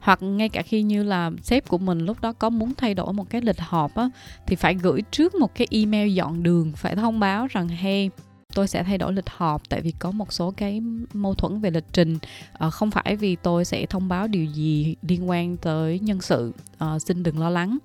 Hoặc 0.00 0.22
ngay 0.22 0.48
cả 0.48 0.62
khi 0.62 0.82
như 0.82 1.02
là 1.02 1.30
sếp 1.42 1.68
của 1.68 1.78
mình 1.78 1.98
lúc 1.98 2.20
đó 2.20 2.32
có 2.32 2.50
muốn 2.50 2.74
thay 2.74 2.94
đổi 2.94 3.12
một 3.12 3.30
cái 3.30 3.40
lịch 3.40 3.60
họp 3.60 3.94
á 3.94 4.10
thì 4.46 4.56
phải 4.56 4.74
gửi 4.74 5.02
trước 5.10 5.34
một 5.34 5.54
cái 5.54 5.66
email 5.70 6.08
dọn 6.08 6.42
đường 6.42 6.72
phải 6.76 6.96
thông 6.96 7.20
báo 7.20 7.46
rằng 7.46 7.68
hey 7.68 8.10
tôi 8.54 8.68
sẽ 8.68 8.82
thay 8.82 8.98
đổi 8.98 9.12
lịch 9.12 9.28
họp 9.28 9.68
tại 9.68 9.80
vì 9.80 9.92
có 9.98 10.10
một 10.10 10.32
số 10.32 10.50
cái 10.50 10.80
mâu 11.12 11.34
thuẫn 11.34 11.60
về 11.60 11.70
lịch 11.70 11.84
trình. 11.92 12.18
À, 12.52 12.70
không 12.70 12.90
phải 12.90 13.16
vì 13.16 13.36
tôi 13.36 13.64
sẽ 13.64 13.86
thông 13.86 14.08
báo 14.08 14.28
điều 14.28 14.44
gì 14.44 14.96
liên 15.02 15.30
quan 15.30 15.56
tới 15.56 15.98
nhân 15.98 16.20
sự 16.20 16.52
à, 16.78 16.98
xin 16.98 17.22
đừng 17.22 17.38
lo 17.38 17.50
lắng. 17.50 17.78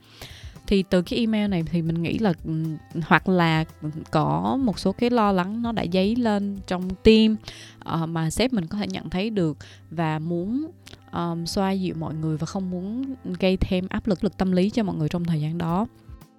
Thì 0.68 0.84
từ 0.84 1.02
cái 1.02 1.20
email 1.20 1.48
này 1.48 1.64
thì 1.64 1.82
mình 1.82 2.04
nghĩ 2.04 2.18
là 2.18 2.34
ừ, 2.46 2.52
hoặc 3.08 3.30
là 3.30 3.66
có 4.12 4.58
một 4.64 4.80
số 4.80 4.92
cái 4.92 5.10
lo 5.10 5.32
lắng 5.32 5.62
nó 5.62 5.72
đã 5.72 5.86
dấy 5.94 6.16
lên 6.16 6.60
trong 6.68 6.90
tim 7.04 7.34
uh, 7.34 7.40
ờ, 7.80 8.06
mà 8.06 8.30
sếp 8.30 8.54
mình 8.54 8.68
có 8.68 8.78
thể 8.78 8.88
nhận 8.88 9.10
thấy 9.10 9.30
được 9.30 9.58
và 9.92 10.20
muốn 10.20 10.72
um, 11.14 11.46
xoa 11.46 11.72
dịu 11.72 11.96
mọi 12.00 12.14
người 12.14 12.38
và 12.38 12.46
không 12.46 12.72
muốn 12.72 13.16
gây 13.40 13.58
thêm 13.58 13.88
áp 13.90 14.08
lực 14.08 14.24
lực 14.24 14.38
tâm 14.38 14.52
lý 14.52 14.70
cho 14.70 14.84
mọi 14.84 14.96
người 14.96 15.10
trong 15.10 15.26
thời 15.26 15.42
gian 15.42 15.58
đó. 15.58 15.88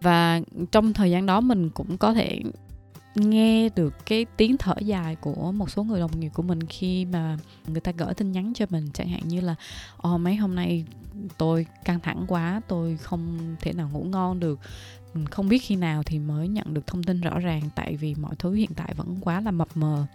Và 0.00 0.40
trong 0.72 0.92
thời 0.92 1.10
gian 1.10 1.26
đó 1.26 1.40
mình 1.40 1.70
cũng 1.70 1.98
có 1.98 2.14
thể 2.14 2.42
nghe 3.14 3.68
được 3.68 3.94
cái 4.06 4.26
tiếng 4.36 4.56
thở 4.56 4.74
dài 4.80 5.16
của 5.16 5.52
một 5.52 5.70
số 5.70 5.84
người 5.84 6.00
đồng 6.00 6.20
nghiệp 6.20 6.30
của 6.34 6.42
mình 6.42 6.66
khi 6.66 7.04
mà 7.04 7.38
người 7.66 7.80
ta 7.80 7.92
gửi 7.92 8.14
tin 8.14 8.32
nhắn 8.32 8.52
cho 8.54 8.66
mình, 8.70 8.88
chẳng 8.94 9.08
hạn 9.08 9.28
như 9.28 9.40
là 9.40 9.54
ồ 9.96 10.18
mấy 10.18 10.36
hôm 10.36 10.54
nay 10.54 10.84
tôi 11.38 11.66
căng 11.84 12.00
thẳng 12.00 12.24
quá, 12.28 12.60
tôi 12.68 12.96
không 12.96 13.56
thể 13.60 13.72
nào 13.72 13.90
ngủ 13.92 14.04
ngon 14.04 14.40
được. 14.40 14.60
Không 15.30 15.48
biết 15.48 15.58
khi 15.58 15.76
nào 15.76 16.02
thì 16.02 16.18
mới 16.18 16.48
nhận 16.48 16.74
được 16.74 16.86
thông 16.86 17.02
tin 17.02 17.20
rõ 17.20 17.38
ràng, 17.38 17.62
tại 17.74 17.96
vì 17.96 18.14
mọi 18.14 18.34
thứ 18.38 18.52
hiện 18.52 18.70
tại 18.76 18.94
vẫn 18.96 19.18
quá 19.20 19.40
là 19.40 19.50
mập 19.50 19.68
mờ. 19.74 20.06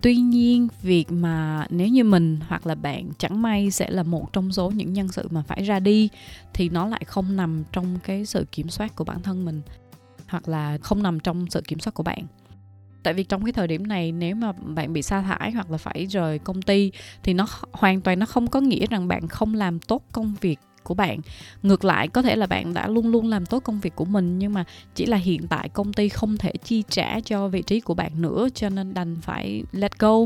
Tuy 0.00 0.16
nhiên, 0.16 0.68
việc 0.82 1.12
mà 1.12 1.66
nếu 1.70 1.88
như 1.88 2.04
mình 2.04 2.40
hoặc 2.48 2.66
là 2.66 2.74
bạn 2.74 3.10
chẳng 3.18 3.42
may 3.42 3.70
sẽ 3.70 3.90
là 3.90 4.02
một 4.02 4.32
trong 4.32 4.52
số 4.52 4.70
những 4.70 4.92
nhân 4.92 5.08
sự 5.08 5.28
mà 5.30 5.42
phải 5.42 5.62
ra 5.62 5.80
đi, 5.80 6.08
thì 6.54 6.68
nó 6.68 6.86
lại 6.86 7.02
không 7.06 7.36
nằm 7.36 7.64
trong 7.72 7.98
cái 8.04 8.26
sự 8.26 8.46
kiểm 8.52 8.68
soát 8.68 8.96
của 8.96 9.04
bản 9.04 9.22
thân 9.22 9.44
mình 9.44 9.62
hoặc 10.34 10.48
là 10.48 10.78
không 10.82 11.02
nằm 11.02 11.20
trong 11.20 11.46
sự 11.50 11.60
kiểm 11.60 11.78
soát 11.78 11.92
của 11.94 12.02
bạn. 12.02 12.26
Tại 13.02 13.14
vì 13.14 13.24
trong 13.24 13.44
cái 13.44 13.52
thời 13.52 13.68
điểm 13.68 13.86
này, 13.86 14.12
nếu 14.12 14.34
mà 14.34 14.52
bạn 14.52 14.92
bị 14.92 15.02
sa 15.02 15.22
thải 15.22 15.50
hoặc 15.50 15.70
là 15.70 15.78
phải 15.78 16.06
rời 16.06 16.38
công 16.38 16.62
ty, 16.62 16.92
thì 17.22 17.34
nó 17.34 17.46
hoàn 17.72 18.00
toàn 18.00 18.18
nó 18.18 18.26
không 18.26 18.46
có 18.46 18.60
nghĩa 18.60 18.86
rằng 18.86 19.08
bạn 19.08 19.28
không 19.28 19.54
làm 19.54 19.80
tốt 19.80 20.02
công 20.12 20.34
việc 20.40 20.58
của 20.82 20.94
bạn. 20.94 21.18
Ngược 21.62 21.84
lại, 21.84 22.08
có 22.08 22.22
thể 22.22 22.36
là 22.36 22.46
bạn 22.46 22.74
đã 22.74 22.88
luôn 22.88 23.06
luôn 23.06 23.28
làm 23.28 23.46
tốt 23.46 23.60
công 23.60 23.80
việc 23.80 23.96
của 23.96 24.04
mình, 24.04 24.38
nhưng 24.38 24.52
mà 24.52 24.64
chỉ 24.94 25.06
là 25.06 25.16
hiện 25.16 25.46
tại 25.48 25.68
công 25.68 25.92
ty 25.92 26.08
không 26.08 26.36
thể 26.36 26.52
chi 26.64 26.82
trả 26.88 27.20
cho 27.20 27.48
vị 27.48 27.62
trí 27.62 27.80
của 27.80 27.94
bạn 27.94 28.22
nữa, 28.22 28.48
cho 28.54 28.68
nên 28.68 28.94
đành 28.94 29.16
phải 29.22 29.62
let 29.72 29.98
go 29.98 30.16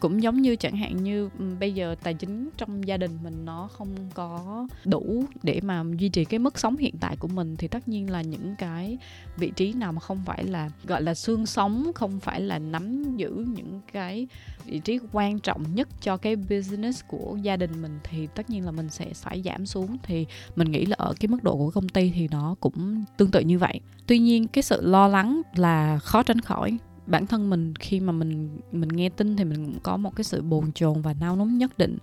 cũng 0.00 0.22
giống 0.22 0.42
như 0.42 0.56
chẳng 0.56 0.76
hạn 0.76 1.02
như 1.02 1.28
bây 1.60 1.72
giờ 1.72 1.94
tài 2.02 2.14
chính 2.14 2.50
trong 2.56 2.86
gia 2.86 2.96
đình 2.96 3.18
mình 3.22 3.44
nó 3.44 3.68
không 3.72 3.88
có 4.14 4.66
đủ 4.84 5.24
để 5.42 5.60
mà 5.62 5.84
duy 5.98 6.08
trì 6.08 6.24
cái 6.24 6.38
mức 6.38 6.58
sống 6.58 6.76
hiện 6.76 6.94
tại 7.00 7.16
của 7.16 7.28
mình, 7.28 7.56
thì 7.56 7.68
tất 7.68 7.88
nhiên 7.88 8.10
là 8.10 8.22
những 8.22 8.54
cái 8.58 8.98
vị 9.36 9.52
trí 9.56 9.72
nào 9.72 9.92
mà 9.92 10.00
không 10.00 10.22
phải 10.26 10.44
là, 10.44 10.70
gọi 10.84 11.02
là, 11.02 11.14
xương 11.14 11.46
sống, 11.46 11.90
không 11.94 12.20
phải 12.20 12.40
là 12.40 12.58
nắm 12.58 13.16
giữ 13.16 13.46
những 13.56 13.80
cái 13.92 14.26
vị 14.64 14.78
trí 14.78 14.98
quan 15.12 15.40
trọng 15.40 15.74
nhất 15.74 15.88
cho 16.00 16.16
cái 16.16 16.36
business 16.36 17.04
của 17.08 17.38
gia 17.42 17.56
đình 17.56 17.82
mình, 17.82 17.98
thì 18.04 18.26
tất 18.26 18.50
nhiên 18.50 18.64
là 18.64 18.70
mình 18.70 18.88
sẽ 18.90 19.06
phải 19.14 19.42
giảm 19.42 19.66
xuống. 19.66 19.96
Thì 20.02 20.26
mình 20.56 20.70
nghĩ 20.70 20.86
là 20.86 20.96
ở 20.98 21.14
cái 21.20 21.28
mức 21.28 21.42
độ 21.42 21.56
của 21.56 21.70
công 21.70 21.88
ty 21.88 22.12
thì 22.14 22.28
nó 22.30 22.54
cũng 22.60 23.04
tương 23.16 23.30
tự 23.30 23.40
như 23.40 23.58
vậy. 23.58 23.80
Tuy 24.06 24.18
nhiên, 24.18 24.48
cái 24.48 24.62
sự 24.62 24.86
lo 24.86 25.08
lắng 25.08 25.42
là 25.54 25.98
khó 25.98 26.22
tránh 26.22 26.40
khỏi 26.40 26.78
bản 27.08 27.26
thân 27.26 27.50
mình 27.50 27.74
khi 27.74 28.00
mà 28.00 28.12
mình 28.12 28.58
mình 28.72 28.88
nghe 28.88 29.08
tin 29.08 29.36
thì 29.36 29.44
mình 29.44 29.64
cũng 29.64 29.78
có 29.82 29.96
một 29.96 30.16
cái 30.16 30.24
sự 30.24 30.42
bồn 30.42 30.72
chồn 30.72 31.02
và 31.02 31.14
nao 31.20 31.36
núng 31.36 31.58
nhất 31.58 31.78
định. 31.78 31.98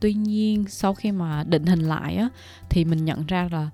Tuy 0.00 0.14
nhiên, 0.14 0.64
sau 0.68 0.94
khi 0.94 1.12
mà 1.12 1.44
định 1.44 1.66
hình 1.66 1.80
lại 1.80 2.16
á, 2.16 2.28
thì 2.70 2.84
mình 2.84 3.04
nhận 3.04 3.26
ra 3.26 3.48
là 3.52 3.70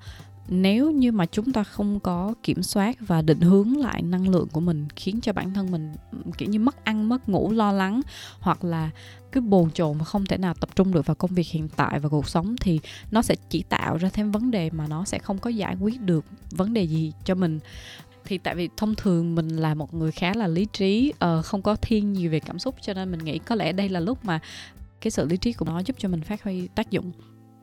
nếu 0.49 0.91
như 0.91 1.13
mà 1.13 1.27
chúng 1.27 1.53
ta 1.53 1.65
không 1.65 2.01
có 2.01 2.35
kiểm 2.43 2.63
soát 2.63 2.97
và 3.01 3.23
định 3.23 3.41
hướng 3.41 3.77
lại 3.77 4.03
năng 4.03 4.29
lượng 4.29 4.49
của 4.53 4.61
mình, 4.61 4.87
khiến 4.97 5.21
cho 5.21 5.33
bản 5.33 5.55
thân 5.55 5.71
mình, 5.71 5.93
kiểu 6.39 6.49
như, 6.49 6.59
mất 6.59 6.85
ăn, 6.85 7.09
mất 7.09 7.29
ngủ, 7.29 7.51
lo 7.53 7.73
lắng, 7.73 8.01
hoặc 8.41 8.65
là 8.65 8.91
cứ 9.33 9.41
bồn 9.41 9.71
chồn 9.71 9.99
và 9.99 10.05
không 10.05 10.27
thể 10.27 10.39
nào 10.39 10.55
tập 10.55 10.69
trung 10.77 10.93
được 10.93 11.07
vào 11.07 11.15
công 11.15 11.35
việc 11.35 11.47
hiện 11.47 11.69
tại 11.77 12.01
và 12.01 12.09
cuộc 12.09 12.29
sống, 12.29 12.57
thì 12.61 12.81
nó 13.11 13.23
sẽ 13.23 13.37
chỉ 13.51 13.63
tạo 13.63 13.97
ra 13.97 14.09
thêm 14.09 14.31
vấn 14.31 14.51
đề 14.51 14.71
mà 14.71 14.87
nó 14.87 15.05
sẽ 15.05 15.19
không 15.19 15.39
có 15.39 15.51
giải 15.51 15.77
quyết 15.81 16.01
được 16.01 16.25
vấn 16.51 16.75
đề 16.75 16.83
gì 16.83 17.13
cho 17.25 17.35
mình 17.35 17.59
thì 18.27 18.39
tại 18.39 18.55
vì 18.55 18.69
thông 18.77 18.95
thường 18.95 19.35
mình 19.35 19.49
là 19.49 19.75
một 19.75 19.95
người 19.95 20.13
khá 20.13 20.35
là 20.35 20.47
lý 20.47 20.67
trí 20.73 21.13
uh, 21.25 21.45
không 21.45 21.63
có 21.63 21.77
thiên 21.77 22.13
nhiều 22.13 22.31
về 22.31 22.41
cảm 22.41 22.59
xúc 22.59 22.75
cho 22.81 22.95
nên 22.95 23.11
mình 23.11 23.25
nghĩ 23.25 23.39
có 23.39 23.55
lẽ 23.55 23.73
đây 23.73 23.89
là 23.89 24.01
lúc 24.01 24.25
mà 24.25 24.41
cái 25.01 25.11
sự 25.11 25.27
lý 25.27 25.37
trí 25.37 25.53
của 25.53 25.65
nó 25.65 25.79
giúp 25.79 25.97
cho 25.99 26.09
mình 26.09 26.21
phát 26.21 26.43
huy 26.43 26.69
tác 26.75 26.91
dụng. 26.91 27.13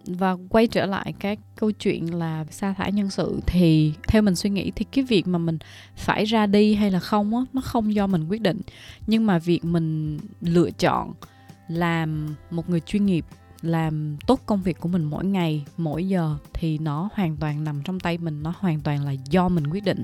Và 0.05 0.37
quay 0.49 0.67
trở 0.67 0.85
lại 0.85 1.13
cái 1.19 1.37
câu 1.55 1.71
chuyện 1.71 2.19
là 2.19 2.45
sa 2.51 2.73
thải 2.73 2.91
nhân 2.91 3.09
sự 3.09 3.39
thì 3.45 3.93
theo 4.07 4.21
mình 4.21 4.35
suy 4.35 4.49
nghĩ 4.49 4.71
thì 4.75 4.85
cái 4.91 5.03
việc 5.03 5.27
mà 5.27 5.39
mình 5.39 5.57
phải 5.95 6.25
ra 6.25 6.45
đi 6.45 6.75
hay 6.75 6.91
là 6.91 6.99
không 6.99 7.35
á 7.35 7.41
nó 7.53 7.61
không 7.61 7.93
do 7.93 8.07
mình 8.07 8.27
quyết 8.29 8.41
định. 8.41 8.61
Nhưng 9.07 9.25
mà 9.25 9.39
việc 9.39 9.65
mình 9.65 10.19
lựa 10.41 10.71
chọn 10.71 11.13
làm 11.67 12.35
một 12.51 12.69
người 12.69 12.79
chuyên 12.79 13.05
nghiệp 13.05 13.25
làm 13.63 14.17
tốt 14.27 14.39
công 14.45 14.63
việc 14.63 14.79
của 14.79 14.89
mình 14.89 15.03
mỗi 15.03 15.25
ngày, 15.25 15.65
mỗi 15.77 16.07
giờ 16.07 16.37
thì 16.53 16.77
nó 16.77 17.09
hoàn 17.13 17.37
toàn 17.37 17.63
nằm 17.63 17.81
trong 17.83 17.99
tay 17.99 18.17
mình, 18.17 18.43
nó 18.43 18.53
hoàn 18.57 18.79
toàn 18.79 19.05
là 19.05 19.11
do 19.11 19.49
mình 19.49 19.67
quyết 19.67 19.83
định. 19.83 20.03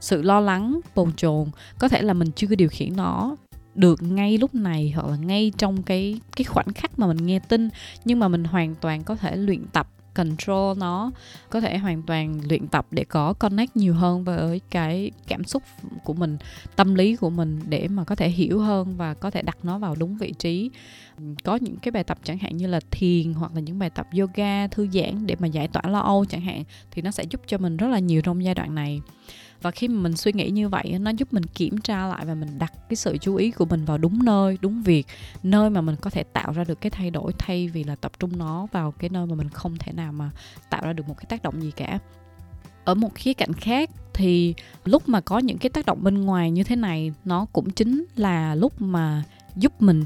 Sự 0.00 0.22
lo 0.22 0.40
lắng, 0.40 0.80
bồn 0.94 1.12
chồn, 1.16 1.48
có 1.78 1.88
thể 1.88 2.02
là 2.02 2.12
mình 2.12 2.28
chưa 2.36 2.54
điều 2.54 2.68
khiển 2.68 2.96
nó 2.96 3.36
được 3.74 4.02
ngay 4.02 4.38
lúc 4.38 4.54
này 4.54 4.92
hoặc 4.94 5.06
là 5.10 5.16
ngay 5.16 5.52
trong 5.58 5.82
cái 5.82 6.20
cái 6.36 6.44
khoảnh 6.44 6.72
khắc 6.74 6.98
mà 6.98 7.06
mình 7.06 7.26
nghe 7.26 7.38
tin, 7.38 7.68
nhưng 8.04 8.18
mà 8.18 8.28
mình 8.28 8.44
hoàn 8.44 8.74
toàn 8.74 9.04
có 9.04 9.16
thể 9.16 9.36
luyện 9.36 9.66
tập 9.72 9.88
control 10.14 10.78
nó, 10.78 11.12
có 11.50 11.60
thể 11.60 11.78
hoàn 11.78 12.02
toàn 12.02 12.40
luyện 12.48 12.68
tập 12.68 12.86
để 12.90 13.04
có 13.04 13.32
connect 13.32 13.76
nhiều 13.76 13.94
hơn 13.94 14.24
với 14.24 14.60
cái 14.70 15.10
cảm 15.26 15.44
xúc 15.44 15.62
của 16.04 16.14
mình, 16.14 16.36
tâm 16.76 16.94
lý 16.94 17.16
của 17.16 17.30
mình 17.30 17.60
để 17.68 17.88
mà 17.88 18.04
có 18.04 18.14
thể 18.14 18.28
hiểu 18.28 18.60
hơn 18.60 18.96
và 18.96 19.14
có 19.14 19.30
thể 19.30 19.42
đặt 19.42 19.56
nó 19.62 19.78
vào 19.78 19.94
đúng 19.94 20.16
vị 20.16 20.32
trí. 20.38 20.70
Có 21.44 21.56
những 21.56 21.76
cái 21.76 21.92
bài 21.92 22.04
tập 22.04 22.18
chẳng 22.24 22.38
hạn 22.38 22.56
như 22.56 22.66
là 22.66 22.80
thiền 22.90 23.32
hoặc 23.32 23.54
là 23.54 23.60
những 23.60 23.78
bài 23.78 23.90
tập 23.90 24.06
yoga 24.18 24.66
thư 24.66 24.88
giãn 24.92 25.26
để 25.26 25.36
mà 25.38 25.46
giải 25.46 25.68
tỏa 25.68 25.82
lo 25.88 25.98
âu 25.98 26.24
chẳng 26.24 26.40
hạn 26.40 26.64
thì 26.90 27.02
nó 27.02 27.10
sẽ 27.10 27.24
giúp 27.30 27.40
cho 27.46 27.58
mình 27.58 27.76
rất 27.76 27.88
là 27.88 27.98
nhiều 27.98 28.22
trong 28.22 28.44
giai 28.44 28.54
đoạn 28.54 28.74
này 28.74 29.00
và 29.62 29.70
khi 29.70 29.88
mà 29.88 30.02
mình 30.02 30.16
suy 30.16 30.32
nghĩ 30.32 30.50
như 30.50 30.68
vậy 30.68 30.98
nó 30.98 31.10
giúp 31.10 31.32
mình 31.32 31.44
kiểm 31.44 31.78
tra 31.78 32.06
lại 32.06 32.24
và 32.24 32.34
mình 32.34 32.58
đặt 32.58 32.72
cái 32.88 32.96
sự 32.96 33.18
chú 33.18 33.36
ý 33.36 33.50
của 33.50 33.64
mình 33.64 33.84
vào 33.84 33.98
đúng 33.98 34.24
nơi, 34.24 34.58
đúng 34.60 34.82
việc, 34.82 35.06
nơi 35.42 35.70
mà 35.70 35.80
mình 35.80 35.96
có 36.00 36.10
thể 36.10 36.22
tạo 36.22 36.52
ra 36.52 36.64
được 36.64 36.80
cái 36.80 36.90
thay 36.90 37.10
đổi 37.10 37.32
thay 37.38 37.68
vì 37.68 37.84
là 37.84 37.94
tập 37.94 38.12
trung 38.18 38.38
nó 38.38 38.66
vào 38.72 38.92
cái 38.92 39.10
nơi 39.10 39.26
mà 39.26 39.34
mình 39.34 39.48
không 39.48 39.76
thể 39.78 39.92
nào 39.92 40.12
mà 40.12 40.30
tạo 40.70 40.82
ra 40.84 40.92
được 40.92 41.08
một 41.08 41.14
cái 41.16 41.24
tác 41.28 41.42
động 41.42 41.62
gì 41.62 41.70
cả. 41.70 41.98
Ở 42.84 42.94
một 42.94 43.14
khía 43.14 43.34
cạnh 43.34 43.52
khác 43.52 43.90
thì 44.14 44.54
lúc 44.84 45.08
mà 45.08 45.20
có 45.20 45.38
những 45.38 45.58
cái 45.58 45.70
tác 45.70 45.86
động 45.86 46.02
bên 46.02 46.20
ngoài 46.20 46.50
như 46.50 46.64
thế 46.64 46.76
này, 46.76 47.12
nó 47.24 47.46
cũng 47.52 47.70
chính 47.70 48.04
là 48.16 48.54
lúc 48.54 48.82
mà 48.82 49.22
giúp 49.56 49.82
mình, 49.82 50.04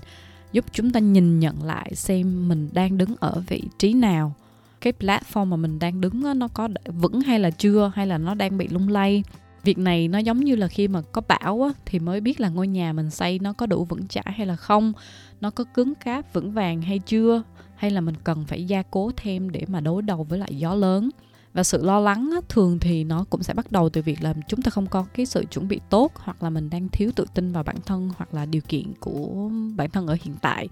giúp 0.52 0.64
chúng 0.72 0.90
ta 0.90 1.00
nhìn 1.00 1.40
nhận 1.40 1.62
lại 1.62 1.94
xem 1.94 2.48
mình 2.48 2.68
đang 2.72 2.98
đứng 2.98 3.14
ở 3.20 3.42
vị 3.46 3.62
trí 3.78 3.92
nào. 3.92 4.32
Cái 4.80 4.92
platform 5.00 5.44
mà 5.44 5.56
mình 5.56 5.78
đang 5.78 6.00
đứng 6.00 6.38
nó 6.38 6.48
có 6.48 6.68
vững 6.86 7.20
hay 7.20 7.40
là 7.40 7.50
chưa, 7.50 7.92
hay 7.94 8.06
là 8.06 8.18
nó 8.18 8.34
đang 8.34 8.58
bị 8.58 8.68
lung 8.68 8.88
lay 8.88 9.22
việc 9.66 9.78
này 9.78 10.08
nó 10.08 10.18
giống 10.18 10.40
như 10.40 10.56
là 10.56 10.68
khi 10.68 10.88
mà 10.88 11.00
có 11.12 11.22
bão 11.28 11.62
á, 11.62 11.70
thì 11.86 11.98
mới 11.98 12.20
biết 12.20 12.40
là 12.40 12.48
ngôi 12.48 12.68
nhà 12.68 12.92
mình 12.92 13.10
xây 13.10 13.38
nó 13.38 13.52
có 13.52 13.66
đủ 13.66 13.84
vững 13.84 14.08
chãi 14.08 14.32
hay 14.36 14.46
là 14.46 14.56
không 14.56 14.92
nó 15.40 15.50
có 15.50 15.64
cứng 15.64 15.94
cáp 15.94 16.32
vững 16.32 16.52
vàng 16.52 16.82
hay 16.82 16.98
chưa 16.98 17.42
hay 17.76 17.90
là 17.90 18.00
mình 18.00 18.14
cần 18.24 18.44
phải 18.46 18.64
gia 18.64 18.82
cố 18.82 19.10
thêm 19.16 19.50
để 19.50 19.62
mà 19.68 19.80
đối 19.80 20.02
đầu 20.02 20.24
với 20.24 20.38
lại 20.38 20.54
gió 20.54 20.74
lớn. 20.74 21.10
Và 21.52 21.62
sự 21.62 21.84
lo 21.84 22.00
lắng 22.00 22.30
á, 22.34 22.40
thường 22.48 22.78
thì 22.78 23.04
nó 23.04 23.24
cũng 23.30 23.42
sẽ 23.42 23.54
bắt 23.54 23.72
đầu 23.72 23.88
từ 23.88 24.02
việc 24.02 24.22
là 24.22 24.34
chúng 24.48 24.62
ta 24.62 24.70
không 24.70 24.86
có 24.86 25.06
cái 25.14 25.26
sự 25.26 25.44
chuẩn 25.50 25.68
bị 25.68 25.80
tốt 25.90 26.12
hoặc 26.14 26.42
là 26.42 26.50
mình 26.50 26.70
đang 26.70 26.88
thiếu 26.88 27.10
tự 27.16 27.26
tin 27.34 27.52
vào 27.52 27.62
bản 27.62 27.76
thân 27.86 28.10
hoặc 28.16 28.34
là 28.34 28.46
điều 28.46 28.62
kiện 28.68 28.92
của 29.00 29.50
bản 29.76 29.90
thân 29.90 30.06
ở 30.06 30.16
hiện 30.22 30.34
tại. 30.42 30.68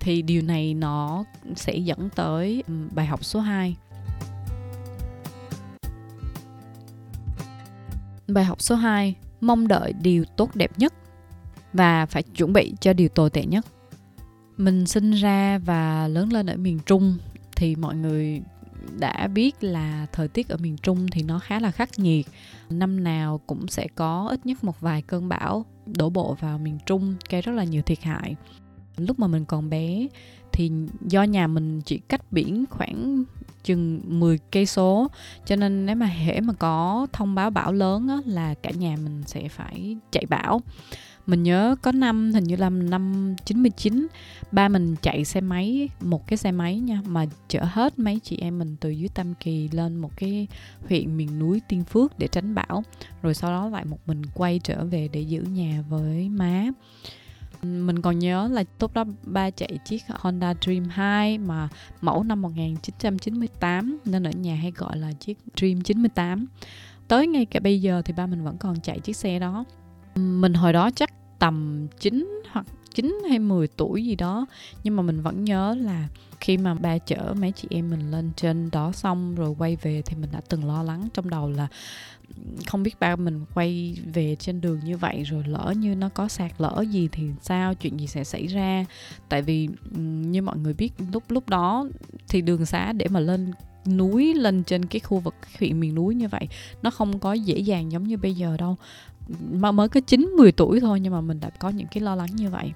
Thì 0.00 0.22
điều 0.22 0.42
này 0.42 0.74
nó 0.74 1.24
sẽ 1.56 1.76
dẫn 1.76 2.08
tới 2.16 2.62
bài 2.94 3.06
học 3.06 3.24
số 3.24 3.40
2 3.40 3.76
Bài 8.28 8.44
học 8.44 8.62
số 8.62 8.74
2, 8.74 9.14
mong 9.40 9.68
đợi 9.68 9.92
điều 9.92 10.24
tốt 10.36 10.50
đẹp 10.54 10.70
nhất 10.78 10.94
và 11.72 12.06
phải 12.06 12.22
chuẩn 12.22 12.52
bị 12.52 12.72
cho 12.80 12.92
điều 12.92 13.08
tồi 13.08 13.30
tệ 13.30 13.44
nhất. 13.44 13.66
Mình 14.56 14.86
sinh 14.86 15.10
ra 15.10 15.58
và 15.58 16.08
lớn 16.08 16.32
lên 16.32 16.46
ở 16.46 16.56
miền 16.56 16.78
Trung 16.86 17.16
thì 17.56 17.76
mọi 17.76 17.96
người 17.96 18.42
đã 18.98 19.26
biết 19.26 19.64
là 19.64 20.06
thời 20.12 20.28
tiết 20.28 20.48
ở 20.48 20.56
miền 20.56 20.76
Trung 20.76 21.06
thì 21.12 21.22
nó 21.22 21.38
khá 21.38 21.60
là 21.60 21.70
khắc 21.70 21.98
nghiệt. 21.98 22.26
Năm 22.70 23.04
nào 23.04 23.40
cũng 23.46 23.68
sẽ 23.68 23.86
có 23.94 24.28
ít 24.30 24.46
nhất 24.46 24.64
một 24.64 24.80
vài 24.80 25.02
cơn 25.02 25.28
bão 25.28 25.64
đổ 25.86 26.10
bộ 26.10 26.36
vào 26.40 26.58
miền 26.58 26.78
Trung 26.86 27.14
gây 27.30 27.42
rất 27.42 27.52
là 27.52 27.64
nhiều 27.64 27.82
thiệt 27.82 28.02
hại. 28.02 28.36
Lúc 28.96 29.18
mà 29.18 29.26
mình 29.26 29.44
còn 29.44 29.70
bé 29.70 30.06
thì 30.52 30.72
do 31.00 31.22
nhà 31.22 31.46
mình 31.46 31.80
chỉ 31.80 31.98
cách 31.98 32.32
biển 32.32 32.64
khoảng 32.70 33.24
chừng 33.64 34.00
10 34.04 34.38
cây 34.38 34.66
số. 34.66 35.08
Cho 35.46 35.56
nên 35.56 35.86
nếu 35.86 35.96
mà 35.96 36.06
hễ 36.06 36.40
mà 36.40 36.52
có 36.52 37.06
thông 37.12 37.34
báo 37.34 37.50
bão 37.50 37.72
lớn 37.72 38.08
á, 38.08 38.18
là 38.26 38.54
cả 38.54 38.70
nhà 38.70 38.96
mình 39.04 39.22
sẽ 39.26 39.48
phải 39.48 39.96
chạy 40.10 40.26
bão. 40.28 40.60
Mình 41.26 41.42
nhớ 41.42 41.76
có 41.82 41.92
năm 41.92 42.32
hình 42.34 42.44
như 42.44 42.56
là 42.56 42.70
năm 42.70 43.34
99 43.44 44.06
ba 44.52 44.68
mình 44.68 44.96
chạy 45.02 45.24
xe 45.24 45.40
máy 45.40 45.88
một 46.00 46.26
cái 46.26 46.36
xe 46.36 46.52
máy 46.52 46.80
nha 46.80 47.00
mà 47.06 47.24
chở 47.48 47.60
hết 47.62 47.98
mấy 47.98 48.20
chị 48.22 48.36
em 48.40 48.58
mình 48.58 48.76
từ 48.80 48.90
dưới 48.90 49.08
Tam 49.08 49.34
Kỳ 49.34 49.68
lên 49.68 49.96
một 49.96 50.10
cái 50.16 50.46
huyện 50.88 51.16
miền 51.16 51.38
núi 51.38 51.60
Tiên 51.68 51.84
Phước 51.84 52.18
để 52.18 52.26
tránh 52.26 52.54
bão. 52.54 52.84
Rồi 53.22 53.34
sau 53.34 53.50
đó 53.50 53.68
lại 53.68 53.84
một 53.84 53.98
mình 54.06 54.22
quay 54.34 54.60
trở 54.64 54.84
về 54.84 55.08
để 55.12 55.20
giữ 55.20 55.42
nhà 55.42 55.84
với 55.88 56.28
má 56.28 56.66
mình 57.64 58.02
còn 58.02 58.18
nhớ 58.18 58.48
là 58.52 58.64
lúc 58.80 58.94
đó 58.94 59.04
ba 59.22 59.50
chạy 59.50 59.78
chiếc 59.84 60.02
Honda 60.08 60.54
Dream 60.60 60.84
2 60.88 61.38
mà 61.38 61.68
mẫu 62.00 62.22
năm 62.22 62.42
1998 62.42 63.98
nên 64.04 64.26
ở 64.26 64.30
nhà 64.30 64.54
hay 64.54 64.70
gọi 64.70 64.96
là 64.96 65.12
chiếc 65.12 65.38
Dream 65.56 65.80
98 65.80 66.46
tới 67.08 67.26
ngay 67.26 67.44
cả 67.44 67.60
bây 67.60 67.80
giờ 67.80 68.02
thì 68.04 68.14
ba 68.16 68.26
mình 68.26 68.44
vẫn 68.44 68.56
còn 68.58 68.80
chạy 68.80 69.00
chiếc 69.00 69.16
xe 69.16 69.38
đó. 69.38 69.64
Mình 70.14 70.54
hồi 70.54 70.72
đó 70.72 70.90
chắc 70.90 71.38
tầm 71.38 71.86
9 72.00 72.42
hoặc 72.50 72.66
9 72.94 73.18
hay 73.28 73.38
10 73.38 73.68
tuổi 73.68 74.04
gì 74.04 74.16
đó, 74.16 74.46
nhưng 74.84 74.96
mà 74.96 75.02
mình 75.02 75.22
vẫn 75.22 75.44
nhớ 75.44 75.76
là 75.80 76.08
khi 76.40 76.56
mà 76.56 76.74
ba 76.74 76.98
chở 76.98 77.34
mấy 77.38 77.52
chị 77.52 77.68
em 77.70 77.90
mình 77.90 78.10
lên 78.10 78.30
trên 78.36 78.70
đó 78.70 78.92
xong 78.92 79.34
rồi 79.34 79.54
quay 79.58 79.76
về 79.76 80.02
thì 80.06 80.16
mình 80.16 80.30
đã 80.32 80.40
từng 80.48 80.64
lo 80.64 80.82
lắng 80.82 81.08
trong 81.14 81.30
đầu 81.30 81.50
là 81.50 81.68
không 82.66 82.82
biết 82.82 83.00
ba 83.00 83.16
mình 83.16 83.44
quay 83.54 83.98
về 84.14 84.36
trên 84.36 84.60
đường 84.60 84.80
như 84.84 84.96
vậy 84.96 85.22
rồi 85.22 85.44
lỡ 85.46 85.74
như 85.76 85.94
nó 85.94 86.08
có 86.08 86.28
sạt 86.28 86.52
lỡ 86.58 86.84
gì 86.90 87.08
thì 87.12 87.22
sao, 87.40 87.74
chuyện 87.74 88.00
gì 88.00 88.06
sẽ 88.06 88.24
xảy 88.24 88.46
ra? 88.46 88.84
Tại 89.28 89.42
vì 89.42 89.68
như 89.96 90.42
mọi 90.42 90.58
người 90.58 90.74
biết, 90.74 90.92
lúc 91.12 91.22
lúc 91.28 91.48
đó 91.48 91.88
thì 92.28 92.40
đường 92.40 92.66
xá 92.66 92.92
để 92.92 93.06
mà 93.08 93.20
lên 93.20 93.52
núi, 93.86 94.34
lên 94.34 94.64
trên 94.64 94.84
cái 94.84 95.00
khu 95.00 95.18
vực 95.18 95.34
huyện 95.58 95.80
miền 95.80 95.94
núi 95.94 96.14
như 96.14 96.28
vậy, 96.28 96.48
nó 96.82 96.90
không 96.90 97.18
có 97.18 97.32
dễ 97.32 97.58
dàng 97.58 97.92
giống 97.92 98.04
như 98.04 98.16
bây 98.16 98.34
giờ 98.34 98.56
đâu. 98.56 98.76
Mà 99.52 99.72
mới 99.72 99.88
có 99.88 100.00
9 100.00 100.20
10 100.36 100.52
tuổi 100.52 100.80
thôi 100.80 101.00
nhưng 101.00 101.12
mà 101.12 101.20
mình 101.20 101.40
đã 101.40 101.50
có 101.50 101.68
những 101.68 101.86
cái 101.86 102.00
lo 102.00 102.14
lắng 102.14 102.30
như 102.34 102.50
vậy 102.50 102.72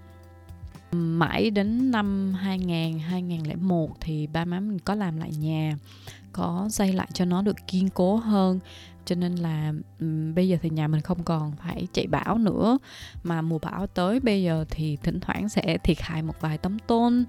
mãi 0.93 1.51
đến 1.51 1.91
năm 1.91 2.35
2000 2.35 2.99
2001 2.99 3.91
thì 4.01 4.27
ba 4.27 4.45
má 4.45 4.61
mình 4.61 4.79
có 4.79 4.95
làm 4.95 5.17
lại 5.17 5.31
nhà 5.39 5.77
có 6.33 6.69
xây 6.71 6.93
lại 6.93 7.09
cho 7.13 7.25
nó 7.25 7.43
được 7.43 7.57
kiên 7.67 7.89
cố 7.89 8.17
hơn. 8.17 8.59
Cho 9.05 9.15
nên 9.15 9.35
là 9.35 9.73
um, 10.01 10.35
bây 10.35 10.49
giờ 10.49 10.57
thì 10.63 10.71
nhà 10.71 10.89
mình 10.89 11.01
không 11.01 11.23
còn 11.23 11.53
phải 11.57 11.87
chạy 11.93 12.07
bão 12.07 12.39
nữa. 12.39 12.79
Mà 13.23 13.43
mùa 13.43 13.59
bão 13.59 13.87
tới 13.87 14.21
bây 14.21 14.43
giờ 14.43 14.65
thì 14.71 14.97
thỉnh 15.03 15.21
thoảng 15.21 15.49
sẽ 15.49 15.79
thiệt 15.85 16.01
hại 16.01 16.23
một 16.23 16.41
vài 16.41 16.59
tấm 16.59 16.79
tôn 16.79 17.25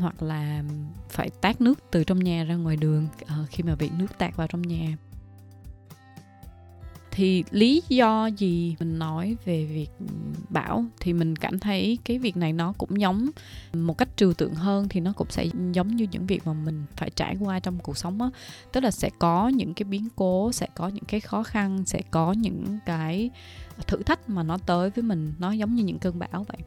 hoặc 0.00 0.22
là 0.22 0.62
phải 1.08 1.30
tát 1.30 1.60
nước 1.60 1.78
từ 1.90 2.04
trong 2.04 2.18
nhà 2.18 2.44
ra 2.44 2.54
ngoài 2.54 2.76
đường 2.76 3.08
uh, 3.22 3.50
khi 3.50 3.62
mà 3.62 3.74
bị 3.74 3.90
nước 3.98 4.18
tạt 4.18 4.36
vào 4.36 4.46
trong 4.46 4.62
nhà 4.62 4.96
thì 7.18 7.44
lý 7.50 7.82
do 7.88 8.26
gì 8.26 8.76
mình 8.78 8.98
nói 8.98 9.36
về 9.44 9.64
việc 9.64 9.90
bảo 10.48 10.84
thì 11.00 11.12
mình 11.12 11.36
cảm 11.36 11.58
thấy 11.58 11.98
cái 12.04 12.18
việc 12.18 12.36
này 12.36 12.52
nó 12.52 12.72
cũng 12.78 13.00
giống 13.00 13.28
một 13.72 13.98
cách 13.98 14.08
trừu 14.16 14.32
tượng 14.34 14.54
hơn 14.54 14.88
thì 14.88 15.00
nó 15.00 15.12
cũng 15.12 15.26
sẽ 15.30 15.46
giống 15.72 15.96
như 15.96 16.06
những 16.10 16.26
việc 16.26 16.46
mà 16.46 16.52
mình 16.52 16.84
phải 16.96 17.10
trải 17.10 17.36
qua 17.40 17.60
trong 17.60 17.78
cuộc 17.78 17.98
sống 17.98 18.22
á. 18.22 18.30
Tức 18.72 18.84
là 18.84 18.90
sẽ 18.90 19.10
có 19.18 19.48
những 19.48 19.74
cái 19.74 19.84
biến 19.84 20.08
cố, 20.16 20.52
sẽ 20.52 20.66
có 20.74 20.88
những 20.88 21.04
cái 21.04 21.20
khó 21.20 21.42
khăn, 21.42 21.84
sẽ 21.86 22.02
có 22.10 22.32
những 22.32 22.78
cái 22.86 23.30
thử 23.86 24.02
thách 24.02 24.28
mà 24.28 24.42
nó 24.42 24.58
tới 24.58 24.90
với 24.90 25.02
mình, 25.02 25.32
nó 25.38 25.52
giống 25.52 25.74
như 25.74 25.84
những 25.84 25.98
cơn 25.98 26.18
bão 26.18 26.46
vậy. 26.48 26.58